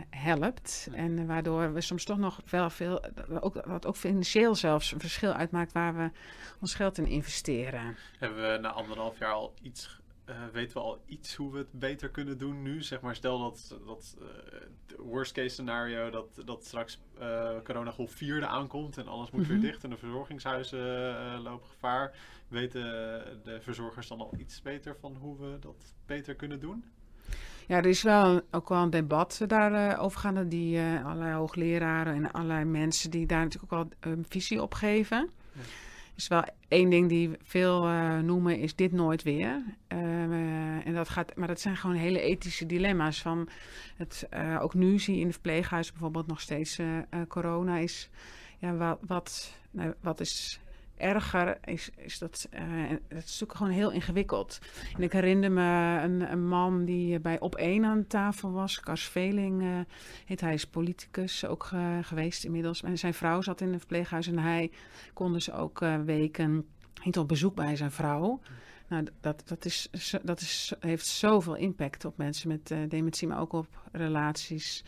[0.10, 0.90] helpt.
[0.94, 3.04] En waardoor we soms toch nog wel veel,
[3.40, 6.12] ook, wat ook financieel zelfs een verschil uitmaakt waar we
[6.62, 7.98] ons geld in investeren.
[8.20, 10.01] Hebben we na anderhalf jaar al iets
[10.32, 12.82] uh, weten we al iets hoe we het beter kunnen doen nu?
[12.82, 14.28] Zeg maar, stel dat, dat uh,
[14.98, 19.48] worst case scenario dat, dat straks uh, coronagolf 4 aankomt en alles moet mm -hmm.
[19.48, 19.72] weer mhm.
[19.72, 22.16] dicht en de verzorgingshuizen lopen gevaar.
[22.48, 22.84] Weten
[23.44, 26.84] de verzorgers dan al iets beter van hoe we dat beter kunnen doen?
[27.68, 30.48] Ja, er is wel ook wel een debat daarover gaande.
[30.48, 35.30] Die allerlei hoogleraren en allerlei mensen die daar natuurlijk ook al een visie op geven.
[35.54, 35.62] Ja.
[36.16, 39.64] Is wel één ding die veel uh, noemen, is dit nooit weer.
[39.88, 43.22] en dat gaat, maar dat zijn gewoon hele ethische dilemma's.
[43.22, 43.50] Van
[43.98, 44.28] het,
[44.60, 46.80] ook nu zie je in de verpleeghuizen bijvoorbeeld nog steeds
[47.28, 48.10] corona is.
[48.60, 50.60] Ja, wat, wat, nou, wat is
[51.02, 54.60] erger is, is dat, uh, is natuurlijk gewoon heel ingewikkeld.
[54.98, 59.62] Ik herinner me een, een man die bij Op 1 aan tafel was, Kars Veling
[59.62, 59.80] uh,
[60.26, 61.70] heet hij, is politicus ook
[62.02, 62.84] geweest inmiddels.
[62.84, 64.72] En zijn vrouw zat in een verpleeghuis en hij
[65.14, 66.66] kon dus ook weken
[67.04, 68.40] niet op bezoek bij zijn vrouw.
[68.88, 69.90] Nou, dat, dat, is,
[70.24, 74.84] dat is, heeft zoveel impact op mensen met dementie, maar ook op relaties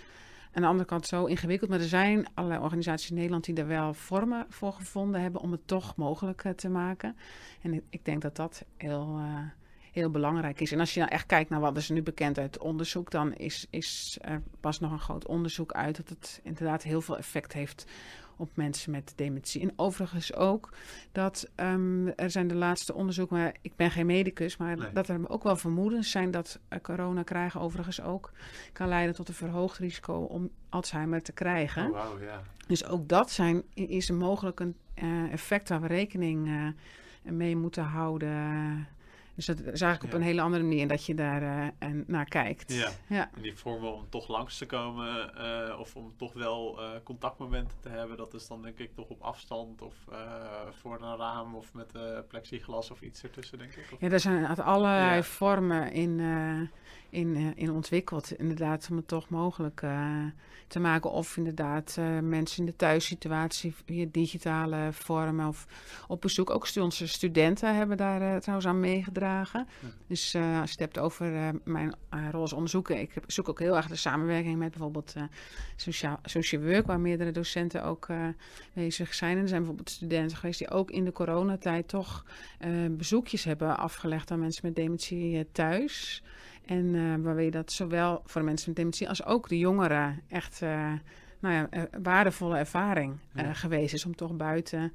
[0.54, 1.70] aan de andere kant zo ingewikkeld.
[1.70, 5.52] Maar er zijn allerlei organisaties in Nederland die er wel vormen voor gevonden hebben om
[5.52, 7.16] het toch mogelijk uh, te maken.
[7.62, 9.40] En ik, denk dat dat heel, uh,
[9.92, 10.72] heel belangrijk is.
[10.72, 13.68] En als je nou echt kijkt naar wat is nu bekend uit onderzoek, dan is,
[13.70, 17.86] is er pas nog een groot onderzoek uit dat het inderdaad heel veel effect heeft
[18.38, 19.62] op mensen met dementie.
[19.62, 20.70] En overigens ook
[21.12, 24.92] dat um, er zijn de laatste onderzoeken, maar ik ben geen medicus, maar nee.
[24.94, 28.32] dat er ook wel vermoedens zijn dat uh, corona krijgen overigens ook
[28.74, 31.92] kan leiden tot een verhoogd risico om Alzheimer te krijgen.
[31.92, 32.40] Oh, wow, yeah.
[32.68, 36.68] Dus ook dat zijn, is mogelijk een uh, effect waar we rekening uh,
[37.24, 38.88] mee moeten houden.
[39.36, 40.08] Dus dat is eigenlijk ja.
[40.08, 42.74] op een hele andere manier dat je daar uh, naar kijkt.
[42.74, 42.90] Ja.
[43.08, 43.30] ja.
[43.36, 47.78] En die vormen om toch langs te komen uh, of om toch wel uh, contactmomenten
[47.80, 49.96] te hebben, dat is dan denk ik toch op afstand of
[50.72, 51.92] voor een raam of met
[52.28, 53.92] plexiglas of iets ertussen, denk ik.
[53.94, 54.00] Of...
[54.00, 55.24] Ja, er zijn allerlei ja.
[55.24, 56.20] vormen in,
[57.14, 59.86] in, in ontwikkeld, inderdaad, om het toch mogelijk
[60.68, 61.12] te maken.
[61.12, 65.68] Of inderdaad mensen in de thuissituatie via digitale vormen of
[66.08, 66.50] op bezoek.
[66.50, 69.68] Ook onze studenten hebben daar trouwens aan meegedragen.
[69.80, 69.88] Ja.
[70.08, 71.96] Dus als je het hebt over mijn
[72.32, 75.14] rol als onderzoeker, ik zoek ook heel erg de samenwerking met bijvoorbeeld
[75.76, 78.08] sociaal, social work, waar meerdere docenten ook
[78.74, 79.36] bezig zijn.
[79.36, 82.26] En er zijn bijvoorbeeld studenten geweest die ook in de coronatijd toch
[82.92, 86.24] bezoekjes hebben afgelegd aan mensen met dementie thuis.
[86.66, 90.62] En uh, waarbij dat zowel voor de mensen met dementie als ook de jongeren echt
[90.62, 90.94] uh,
[91.40, 93.54] nou ja, uh, waardevolle ervaring ja.
[93.54, 94.94] geweest is om toch buiten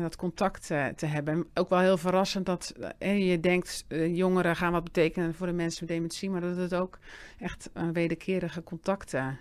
[0.00, 1.46] dat contact te hebben.
[1.54, 5.94] Ook wel heel verrassend dat je denkt, jongeren gaan wat betekenen voor de mensen met
[5.94, 6.98] dementie, maar dat het ook
[7.38, 9.38] echt wederkerige contacten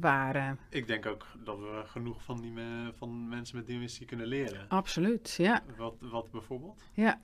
[0.00, 0.58] waren.
[0.68, 4.68] Ik denk ook dat we genoeg van, die me, van mensen met dementie kunnen leren.
[4.68, 5.62] Absoluut, ja.
[5.76, 6.82] Wat, wat bijvoorbeeld?
[6.92, 7.18] Ja.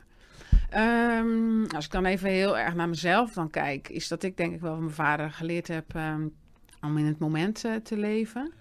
[0.76, 4.54] Um, als ik dan even heel erg naar mezelf dan kijk, is dat ik denk
[4.54, 6.34] ik wel van mijn vader geleerd heb um,
[6.80, 8.52] om in het moment te leven.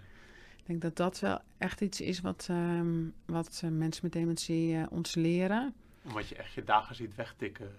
[0.58, 4.74] Ik denk dat dat wel echt iets is wat, um, wat uh, mensen met dementie
[4.74, 5.74] uh, ons leren.
[6.08, 7.70] Omdat je echt je dagen ziet wegtikken?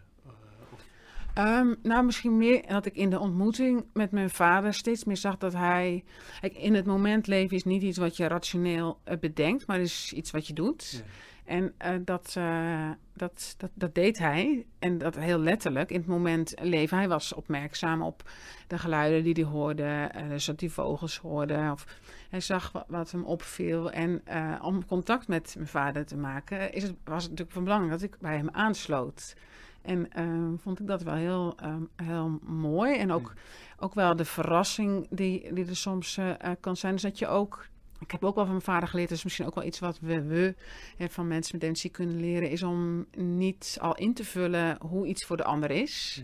[1.38, 5.36] Um, nou, misschien meer dat ik in de ontmoeting met mijn vader steeds meer zag
[5.36, 6.04] dat hij...
[6.40, 10.30] Kijk, in het moment leven is niet iets wat je rationeel bedenkt, maar is iets
[10.30, 10.90] wat je doet.
[10.90, 11.02] Ja.
[11.50, 14.66] En uh, dat, uh, dat, dat, dat deed hij.
[14.78, 16.96] En dat heel letterlijk in het moment leven.
[16.96, 18.30] Hij was opmerkzaam op
[18.66, 20.10] de geluiden die hij hoorde.
[20.16, 21.68] Uh, dus dat hij vogels hoorde.
[21.72, 21.86] Of
[22.30, 23.90] hij zag wat, wat hem opviel.
[23.90, 24.22] En
[24.62, 28.02] om contact met mijn vader te maken, is het, was het natuurlijk van belang dat
[28.02, 29.34] ik bij hem aansloot.
[29.82, 30.08] En
[30.62, 32.96] vond ik dat wel heel, ehm, heel mooi.
[32.96, 33.32] En ook,
[33.78, 36.92] ook wel de verrassing die, die er soms eh, eh, kan zijn.
[36.92, 37.66] Dus dat je ook
[38.00, 39.98] ik heb ook wel van mijn vader geleerd, dat is misschien ook wel iets wat
[40.00, 40.54] we,
[40.98, 45.24] van mensen met dementie kunnen leren, is om niet al in te vullen hoe iets
[45.24, 46.22] voor de ander is.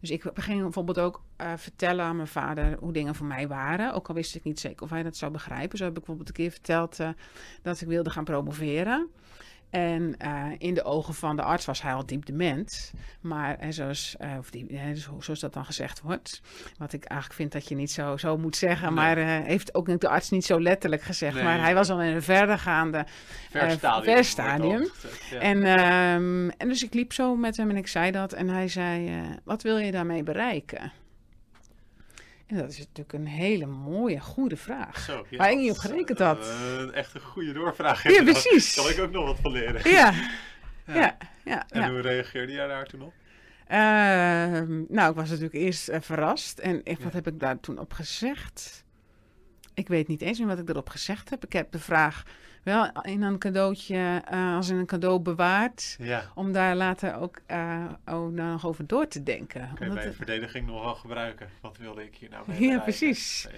[0.00, 3.94] Dus ik ging bijvoorbeeld ook eh, vertellen aan mijn vader hoe dingen voor mij waren.
[3.94, 5.78] Ook al wist ik niet zeker of hij dat zou begrijpen.
[5.78, 7.08] Zo heb ik bijvoorbeeld een keer verteld uh,
[7.62, 9.10] dat ik wilde gaan promoveren.
[9.74, 12.92] En uh, in de ogen van de arts was hij al diep dement.
[13.20, 14.80] Maar en zoals, uh, of die,
[15.18, 16.40] zoals dat dan gezegd wordt.
[16.78, 18.94] Wat ik eigenlijk vind dat je niet zo, zo moet zeggen.
[18.94, 19.04] Nee.
[19.04, 21.34] Maar uh, heeft ook de arts niet zo letterlijk gezegd.
[21.34, 21.44] Nee.
[21.44, 23.06] Maar hij was al in een verdergaande
[24.02, 24.88] verstadium.
[25.30, 25.38] Ja.
[25.38, 28.32] En, um, en dus ik liep zo met hem en ik zei dat.
[28.32, 30.92] En hij zei, wat wil je daarmee bereiken?
[32.46, 34.98] En dat is natuurlijk een hele mooie, goede vraag.
[34.98, 36.38] Zo, ja, waar ik niet op gerekend had.
[36.38, 38.02] Uh, echt een goede doorvraag.
[38.02, 38.74] Ja, precies.
[38.74, 39.90] Daar kan ik ook nog wat van leren.
[39.90, 40.12] Ja,
[40.86, 40.94] ja.
[40.94, 43.12] ja, ja en hoe reageerde jij daar toen op?
[43.68, 43.76] Uh,
[44.88, 46.58] nou, ik was natuurlijk eerst uh, verrast.
[46.58, 48.83] En wat heb ik daar toen op gezegd?
[49.74, 51.44] Ik weet niet eens meer wat ik erop gezegd heb.
[51.44, 52.24] Ik heb de vraag
[52.62, 55.96] wel in een cadeautje, uh, als in een cadeau bewaard.
[55.98, 56.30] Ja.
[56.34, 59.70] Om daar later ook uh, oh, daar nog over door te denken.
[59.74, 60.16] Kun je bij het...
[60.16, 61.48] verdediging nog wel gebruiken.
[61.60, 63.48] Wat wilde ik hier nou mee Ja, precies.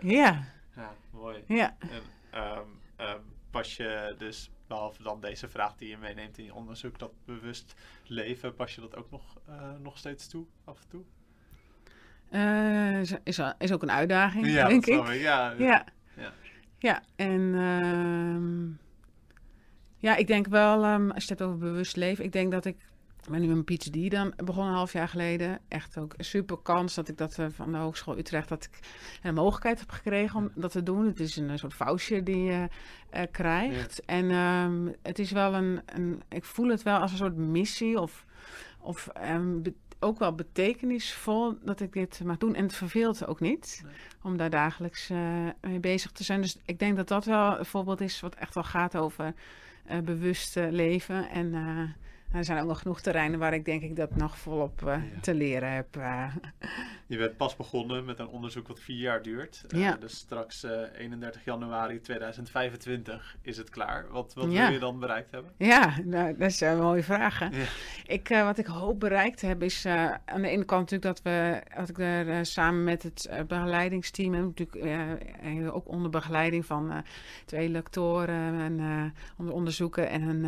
[0.00, 0.44] Ja.
[0.76, 1.44] Ja, mooi.
[1.46, 1.76] Ja.
[1.78, 6.54] En, um, um, pas je dus, behalve dan deze vraag die je meeneemt in je
[6.54, 10.88] onderzoek, dat bewust leven, pas je dat ook nog, uh, nog steeds toe, af en
[10.88, 11.02] toe?
[12.34, 15.08] Uh, is, is, is ook een uitdaging, ja, denk ik.
[15.08, 15.20] ik.
[15.20, 15.84] Ja, ja.
[16.16, 16.32] ja.
[16.78, 18.76] Ja, en uh,
[19.98, 22.64] ja, ik denk wel, um, als je het hebt over bewust leven, ik denk dat
[22.64, 22.76] ik,
[23.22, 25.58] ik ben nu mijn PhD dan begonnen een half jaar geleden.
[25.68, 28.78] Echt ook een super kans dat ik dat uh, van de Hogeschool Utrecht, dat ik
[29.22, 31.06] een mogelijkheid heb gekregen om dat te doen.
[31.06, 32.68] Het is een, een soort voucher die je
[33.14, 34.04] uh, krijgt.
[34.04, 38.00] En um, het is wel een, een, ik voel het wel als een soort missie
[38.00, 38.24] of,
[38.78, 39.62] of um,
[40.02, 42.54] ook wel betekenisvol dat ik dit mag doen.
[42.54, 43.94] En het verveelt ook niet nee.
[44.22, 45.18] om daar dagelijks uh,
[45.60, 46.40] mee bezig te zijn.
[46.40, 49.34] Dus ik denk dat dat wel een voorbeeld is wat echt wel gaat over
[49.90, 51.30] uh, bewust leven.
[51.30, 54.80] En uh, er zijn ook nog genoeg terreinen waar ik denk ik dat nog volop
[54.84, 55.02] ja.
[55.20, 55.96] te leren heb.
[57.12, 59.64] Je bent pas begonnen met een onderzoek wat vier jaar duurt.
[59.68, 59.96] Ja.
[60.00, 60.62] dus straks
[60.96, 64.06] 31 januari 2025 is het klaar.
[64.10, 64.64] Wat, wat ja.
[64.64, 65.52] wil je dan bereikt hebben?
[65.56, 67.52] Ja, nou, dat zijn mooie vragen.
[67.52, 67.64] Ja.
[68.06, 69.86] Ik, uh, wat ik hoop bereikt heb is
[70.24, 74.54] aan de ene kant natuurlijk dat we, dat ik er samen met het begeleidingsteam, en
[74.56, 77.04] natuurlijk ook onder begeleiding van
[77.44, 80.44] twee lectoren en onder onderzoeken en een,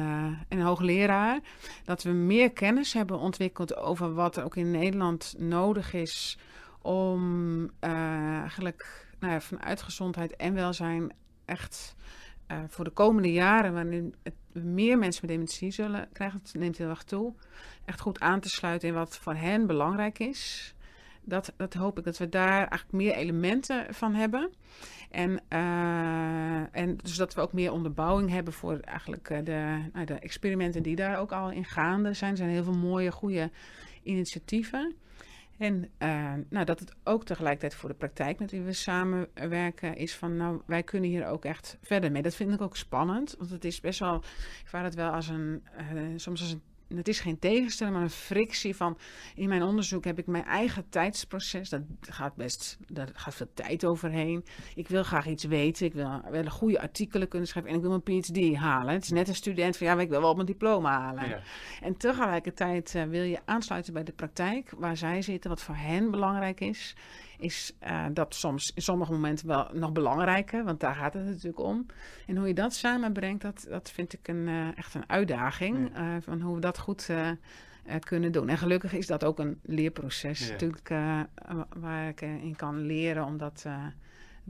[0.49, 1.41] en een hoogleraar,
[1.85, 6.39] dat we meer kennis hebben ontwikkeld over wat er ook in Nederland nodig is
[6.85, 11.13] om uh, eigenlijk nou ja, vanuit gezondheid en welzijn
[11.45, 11.95] echt
[12.53, 16.79] uh, voor de komende jaren, waarin het, meer mensen met dementie zullen krijgen, het neemt
[16.79, 17.35] heel erg toe,
[17.85, 20.75] echt goed aan te sluiten in wat voor hen belangrijk is.
[21.23, 24.51] Dat, dat hoop ik dat we daar eigenlijk meer elementen van hebben.
[25.11, 30.15] En, uh, en dus dat we ook meer onderbouwing hebben voor eigenlijk de, nou, de
[30.15, 32.31] experimenten die daar ook al in gaande zijn.
[32.31, 33.51] Er zijn heel veel mooie, goede
[34.03, 34.95] initiatieven.
[35.59, 40.15] En uh, nou, dat het ook tegelijkertijd voor de praktijk met wie we samenwerken is
[40.15, 42.23] van, nou, wij kunnen hier ook echt verder mee.
[42.23, 44.17] Dat vind ik ook spannend, want het is best wel,
[44.61, 45.63] ik vaar het wel als een,
[45.95, 46.63] uh, soms als een
[46.97, 48.99] het is geen tegenstelling, maar een frictie van.
[49.35, 51.69] In mijn onderzoek heb ik mijn eigen tijdsproces.
[51.69, 52.79] Dat gaat best.
[52.87, 54.45] Daar gaat veel tijd overheen.
[54.75, 55.87] Ik wil graag iets weten.
[55.87, 57.71] Ik wil, wil goede artikelen kunnen schrijven.
[57.71, 58.95] En ik wil mijn PhD halen.
[58.95, 61.29] Het is net een student van ja, ik wil wel mijn diploma halen.
[61.29, 61.41] Ja.
[61.81, 66.11] En tegelijkertijd uh, wil je aansluiten bij de praktijk waar zij zitten, wat voor hen
[66.11, 66.95] belangrijk is
[67.39, 71.59] is uh, dat soms in sommige momenten wel nog belangrijker, want daar gaat het natuurlijk
[71.59, 71.87] om.
[72.27, 75.91] En hoe je dat samenbrengt, dat, dat vind ik een, uh, echt een uitdaging.
[75.95, 76.15] Ja.
[76.15, 77.11] Uh, van hoe we dat goed
[77.99, 78.49] kunnen doen.
[78.49, 80.51] En gelukkig is dat ook een leerproces, ja.
[80.51, 80.89] natuurlijk,
[81.77, 83.67] waar ik in kan leren om dat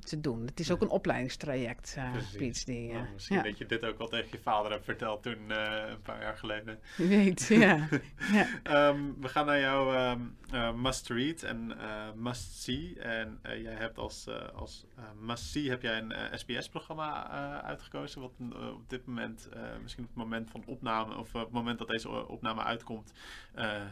[0.00, 0.46] te doen.
[0.46, 2.68] Het is ook een opleidingstraject, uh, PhD.
[2.68, 3.42] Uh, nou, misschien ja.
[3.42, 6.37] dat je dit ook al tegen je vader hebt verteld toen uh, een paar jaar
[6.37, 6.78] geleden.
[6.96, 7.88] Je weet, ja.
[8.33, 8.88] ja.
[8.88, 11.76] um, we gaan naar jouw um, uh, must read en
[12.14, 12.98] must see.
[12.98, 14.87] En jij hebt als, als
[15.20, 17.30] must see heb jij een SBS-programma
[17.62, 18.33] uitgekozen, wat
[18.74, 19.48] op dit moment,
[19.83, 23.12] misschien op het moment van opname of op het moment dat deze opname uitkomt,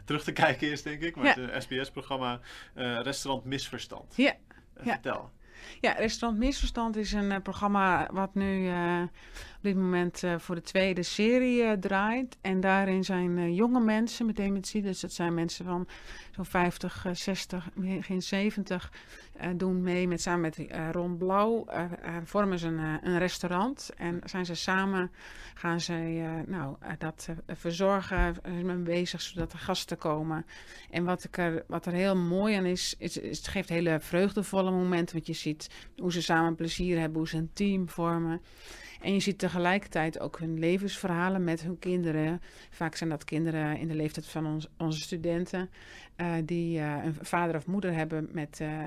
[0.04, 1.16] terug te kijken is, denk ik.
[1.16, 1.46] Maar ja.
[1.46, 2.40] het SBS-programma
[2.74, 4.16] Restaurant Misverstand.
[4.16, 4.34] Ja.
[4.76, 5.30] Vertel.
[5.81, 9.02] Ja, Restaurant Misverstand is een uh, programma wat nu uh,
[9.63, 12.37] op dit moment uh, voor de tweede serie draait.
[12.40, 15.87] En daarin zijn jonge mensen met dementie, dus dat zijn mensen van
[16.31, 18.92] zo'n 50, 60, begin 70,
[19.56, 21.67] doen mee met, samen met Ron Blauw.
[22.25, 25.10] vormen ze een, een, restaurant en zijn ze samen,
[25.54, 30.46] gaan zij nou, dat verzorgen, zijn bezig zodat er gasten komen.
[30.90, 34.00] En wat, ik er, wat er heel mooi aan is, is, is het geeft hele
[34.00, 38.40] vreugdevolle momenten, want je ziet hoe ze samen plezier hebben, hoe ze een team vormen.
[39.02, 42.40] En je ziet tegelijkertijd ook hun levensverhalen met hun kinderen.
[42.71, 45.71] Vaak zijn dat kinderen in de leeftijd van ons, onze studenten.
[46.17, 48.87] Uh, die uh, een vader of moeder hebben met uh,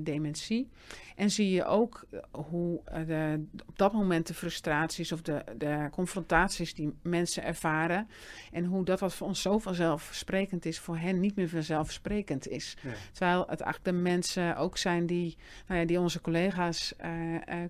[0.00, 0.68] dementie.
[1.16, 6.74] En zie je ook hoe de, op dat moment de frustraties of de, de confrontaties
[6.74, 8.08] die mensen ervaren.
[8.52, 12.76] En hoe dat wat voor ons zo vanzelfsprekend is, voor hen niet meer vanzelfsprekend is.
[12.82, 12.90] Ja.
[13.12, 15.36] Terwijl het de mensen ook zijn die,
[15.66, 16.94] nou ja, die onze collega's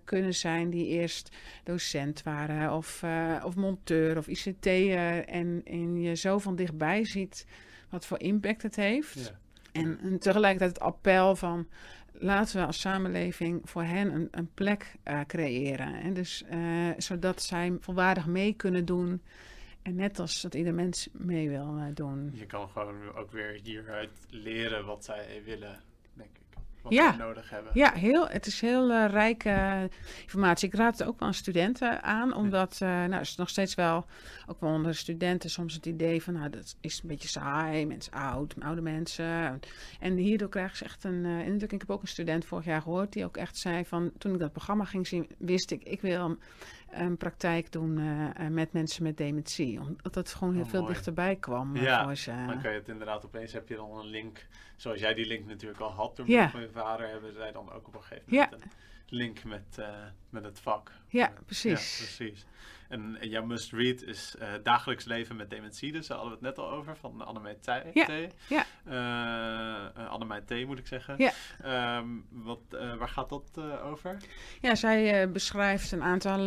[0.04, 3.04] kunnen zijn, die eerst docent waren of,
[3.44, 5.24] of monteur of ICT'er.
[5.24, 7.46] En, en je zo van dichtbij ziet
[7.88, 9.14] wat voor impact het heeft.
[9.14, 9.38] Ja.
[9.72, 11.68] En, en, tegelijkertijd het appel van
[12.12, 15.94] laten we als samenleving voor hen een, een plek uh, creëren.
[15.94, 19.22] En dus, uh, zodat zij volwaardig mee kunnen doen.
[19.82, 22.30] En net als dat ieder mens mee wil uh, doen.
[22.34, 25.80] Je kan gewoon ook weer hieruit leren wat zij willen
[26.92, 27.16] ja.
[27.16, 27.70] nodig hebben.
[27.74, 29.88] Ja, heel, het is heel uh, rijke
[30.22, 30.68] informatie.
[30.68, 34.06] Ik raad het ook wel aan studenten aan, omdat uh, nou, is nog steeds wel,
[34.46, 38.12] ook wel onder studenten, soms het idee van, nou, dat is een beetje saai, mensen
[38.12, 39.60] oud, oude mensen.
[40.00, 42.82] En hierdoor krijgen ze echt een, uh, en ik heb ook een student vorig jaar
[42.82, 46.00] gehoord, die ook echt zei van, toen ik dat programma ging zien, wist ik, ik
[46.00, 46.38] wil
[46.90, 49.80] een praktijk doen uh, met mensen met dementie.
[49.80, 52.04] Omdat het gewoon heel oh, veel dichterbij kwam ja,
[52.46, 55.46] dan kan je het inderdaad opeens, heb je dan een link, zoals jij die link
[55.46, 56.50] natuurlijk al had door ja.
[56.76, 58.58] Vader, hebben zij dan ook op een gegeven moment ja.
[58.58, 58.70] een
[59.06, 59.88] link met, uh,
[60.30, 60.92] met het vak.
[61.08, 61.98] Ja, precies.
[61.98, 62.46] Ja, precies.
[62.88, 65.92] En, jouw must read is uh, Dagelijks leven met dementie.
[65.92, 67.66] Dus daar hadden we het net al over, van Annemij T.
[67.92, 68.08] Ja,
[68.48, 68.66] ja.
[69.96, 71.14] Uh, Annemij T, moet ik zeggen.
[71.18, 71.32] Ja.
[71.98, 74.16] Um, wat, uh, waar gaat dat over?
[74.60, 76.38] Ja, zij beschrijft een aantal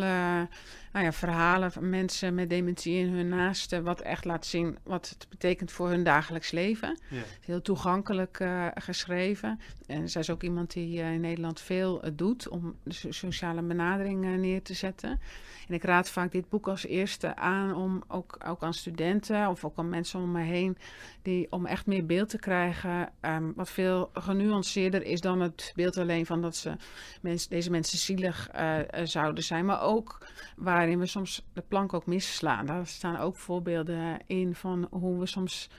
[0.92, 3.84] nou ja, verhalen van mensen met dementie en hun naasten.
[3.84, 6.98] Wat echt laat zien wat het betekent voor hun dagelijks leven.
[7.10, 7.22] Ja.
[7.40, 9.60] Heel toegankelijk geschreven.
[9.86, 14.62] En zij is ook iemand die in Nederland veel doet om de sociale benadering neer
[14.62, 15.20] te zetten.
[15.68, 19.64] En ik raad vaak dit boek als eerste aan om ook, ook aan studenten of
[19.64, 20.76] ook aan mensen om me heen,
[21.22, 25.96] die, om echt meer beeld te krijgen, um, wat veel genuanceerder is dan het beeld
[25.96, 26.76] alleen van dat ze
[27.22, 30.26] mens, deze mensen zielig uh, zouden zijn, maar ook
[30.56, 32.66] waarin we soms de plank ook misslaan.
[32.66, 35.70] Daar staan ook voorbeelden in van hoe we soms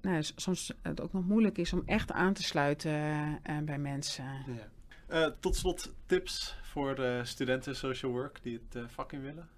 [0.00, 2.92] nou, soms het ook nog moeilijk is om echt aan te sluiten
[3.50, 4.24] uh, bij mensen.
[4.46, 5.34] Ja.
[5.40, 9.48] Tot slot tips voor de studenten social work die het uh, vak in willen?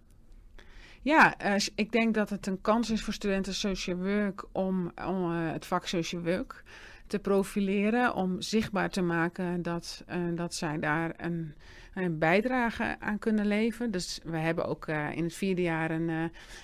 [1.04, 5.32] Ja, uh, ik denk dat het een kans is voor studenten social work om, om
[5.32, 6.62] uh, het vak social work
[7.06, 11.54] te profileren, om zichtbaar te maken dat, dat zij daar een,
[11.94, 13.90] een, bijdrage aan kunnen leveren.
[13.90, 16.08] Dus we hebben ook in het vierde jaar een,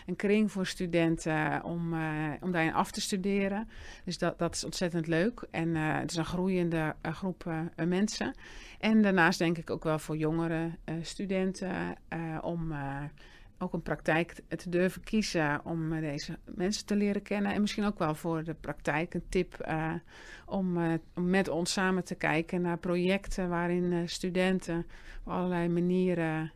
[0.07, 1.95] een kring voor studenten om,
[2.41, 3.69] om daarin af te studeren.
[4.05, 7.53] Dus dat, dat is ontzettend leuk en het is een groeiende groep
[7.87, 8.35] mensen.
[8.79, 10.71] En daarnaast denk ik ook wel voor jongere
[11.03, 11.97] studenten
[12.43, 12.73] om
[13.63, 17.53] ook een praktijk te durven kiezen om deze mensen te leren kennen.
[17.53, 19.73] En misschien ook wel voor de praktijk een tip
[20.47, 20.79] om,
[21.15, 24.87] om, met ons samen te kijken naar projecten waarin studenten
[25.25, 26.53] op allerlei manieren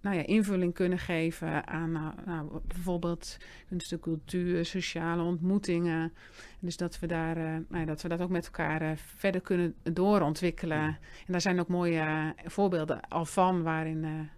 [0.00, 3.36] nou ja, invulling kunnen geven aan uh, nou, bijvoorbeeld
[3.68, 6.12] kunst cultuur, sociale ontmoetingen.
[6.58, 10.84] Dus dat we, daar, nou, dat we dat ook met elkaar verder kunnen doorontwikkelen.
[11.26, 14.30] En daar zijn ook mooie voorbeelden al van waarin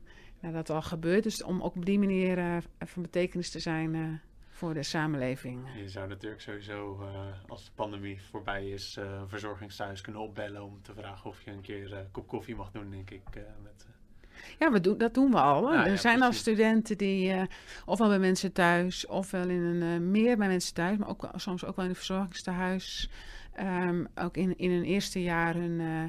[0.53, 1.23] dat al gebeurt.
[1.23, 4.21] Dus om ook op die manier van betekenis te zijn
[4.51, 5.61] voor de samenleving.
[5.77, 7.09] Je zou natuurlijk sowieso,
[7.47, 11.61] als de pandemie voorbij is, een verzorgingstehuis kunnen opbellen om te vragen of je een
[11.61, 13.23] keer een kop koffie mag doen, denk ik,
[13.63, 13.87] met
[14.59, 15.75] ja, we doen, dat doen we al.
[15.75, 17.43] er zijn al studenten die uh,
[17.87, 21.65] ofwel bij mensen thuis, ofwel in een uh, meer bij mensen thuis, maar ook soms
[21.65, 23.11] ook wel in een verzorgingstehuis.
[23.61, 26.05] Um, ook in, in een eerste jaar hun uh,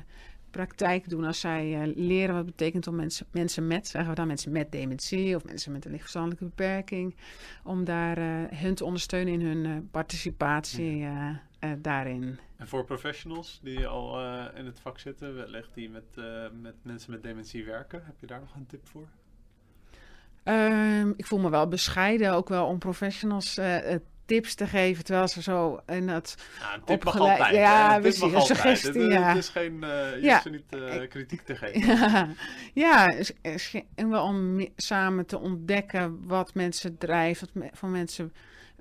[0.58, 4.28] praktijk doen als zij leren wat het betekent om mensen, mensen met, zeggen we dan
[4.28, 7.16] mensen met dementie of mensen met een lichtverstandelijke beperking,
[7.64, 8.18] om daar
[8.56, 11.08] hun te ondersteunen in hun participatie
[11.78, 12.40] daarin.
[12.58, 16.76] En voor professionals die al uh, in het vak zitten, wellicht die met, uh, met
[16.82, 19.08] mensen met dementie werken, heb je daar nog een tip voor?
[20.44, 23.96] Um, ik voel me wel bescheiden, ook wel om professionals uh,
[24.26, 27.56] tips te geven terwijl ze zo in dat Ja, opgeleid- altijd.
[27.56, 29.28] Ja, precies, een suggestie, Het, ja.
[29.28, 30.42] het is geen, eh, je Ja.
[30.42, 31.96] ze niet eh, kritiek te geven.
[31.96, 32.28] Ja,
[32.74, 33.14] ja
[33.96, 38.34] en wel om me- samen te ontdekken wat mensen drijft, wat me- voor mensen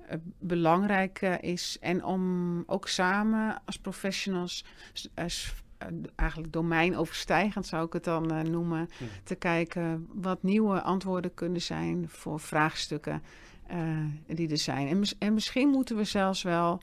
[0.07, 1.77] eh, belangrijk eh, is.
[1.81, 4.65] En om ook samen als professionals,
[5.13, 5.25] eh,
[5.77, 9.03] eh, eigenlijk domeinoverstijgend zou ik het dan eh, noemen, Hm.
[9.23, 13.23] te kijken wat nieuwe antwoorden kunnen zijn voor vraagstukken
[13.67, 14.87] eh, die er zijn.
[14.87, 16.81] En, mis- en misschien moeten we zelfs wel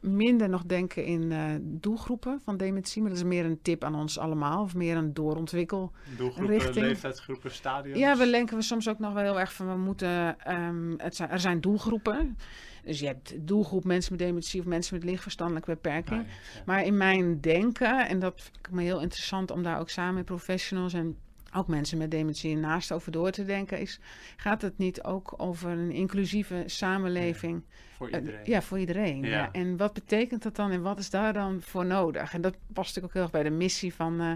[0.00, 3.02] minder nog denken in eh, doelgroepen van dementie.
[3.02, 4.62] Maar dat is meer een tip aan ons allemaal.
[4.62, 5.92] Of meer een doorontwikkel.
[6.16, 7.98] Doelgroepen, Richting- leeftijdsgroepen, stadiums.
[7.98, 9.68] Ja, we denken we soms ook nog wel heel erg van...
[9.68, 10.38] we moeten...
[10.40, 12.36] ehm, het zijn, er zijn doelgroepen.
[12.84, 14.60] Dus je hebt doelgroep mensen met dementie...
[14.60, 16.20] of mensen met lichtverstandelijke beperking.
[16.20, 16.62] Nee, ja.
[16.66, 20.14] Maar in mijn denken, en dat vind ik me heel interessant om daar ook samen
[20.14, 21.16] met professionals en
[21.54, 24.00] ook mensen met dementie naast over door te denken, is,
[24.36, 27.62] gaat het niet ook over een inclusieve samenleving?
[28.02, 28.40] Voor Eh, iedereen.
[28.44, 29.22] ja, voor iedereen.
[29.22, 29.28] Ja.
[29.28, 29.48] Ja.
[29.52, 32.34] En wat betekent dat dan en wat is daar dan voor nodig?
[32.34, 34.32] En dat past natuurlijk ook heel erg bij de missie van, eh,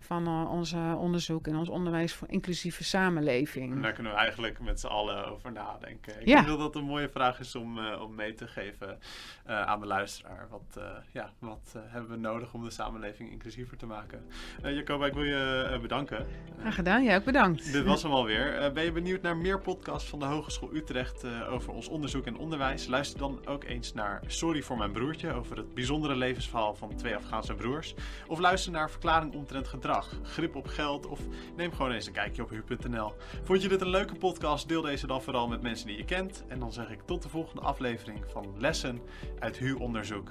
[0.00, 3.82] van eh, onze onderzoek en ons onderwijs voor inclusieve En samenleving.
[3.82, 6.20] daar kunnen we eigenlijk met z'n allen over nadenken.
[6.20, 6.34] Ik Ja.
[6.34, 8.98] denk dat dat een mooie vraag is om, om mee te geven
[9.46, 10.46] aan de luisteraar.
[10.50, 10.80] Wat,
[11.12, 14.24] ja, wat hebben we nodig om de samenleving inclusiever te maken?
[14.62, 16.26] Jacoba, ik wil je bedanken.
[16.60, 17.72] Graag gedaan, jij ook bedankt.
[17.72, 18.72] Dit was hem alweer.
[18.72, 22.86] Ben je benieuwd naar meer podcasts van de Hogeschool Utrecht over ons onderzoek en onderwijs?
[23.14, 27.54] Dan ook eens naar Sorry voor mijn broertje over het bijzondere levensverhaal van twee Afghaanse
[27.54, 27.94] broers.
[28.26, 31.20] Of luister naar Verklaring omtrent gedrag, grip op geld of
[31.56, 33.12] neem gewoon eens een kijkje op hu.nl.
[33.42, 34.68] Vond je dit een leuke podcast?
[34.68, 36.44] Deel deze dan vooral met mensen die je kent.
[36.48, 39.00] En dan zeg ik tot de volgende aflevering van Lessen
[39.38, 40.30] uit Hu Onderzoek.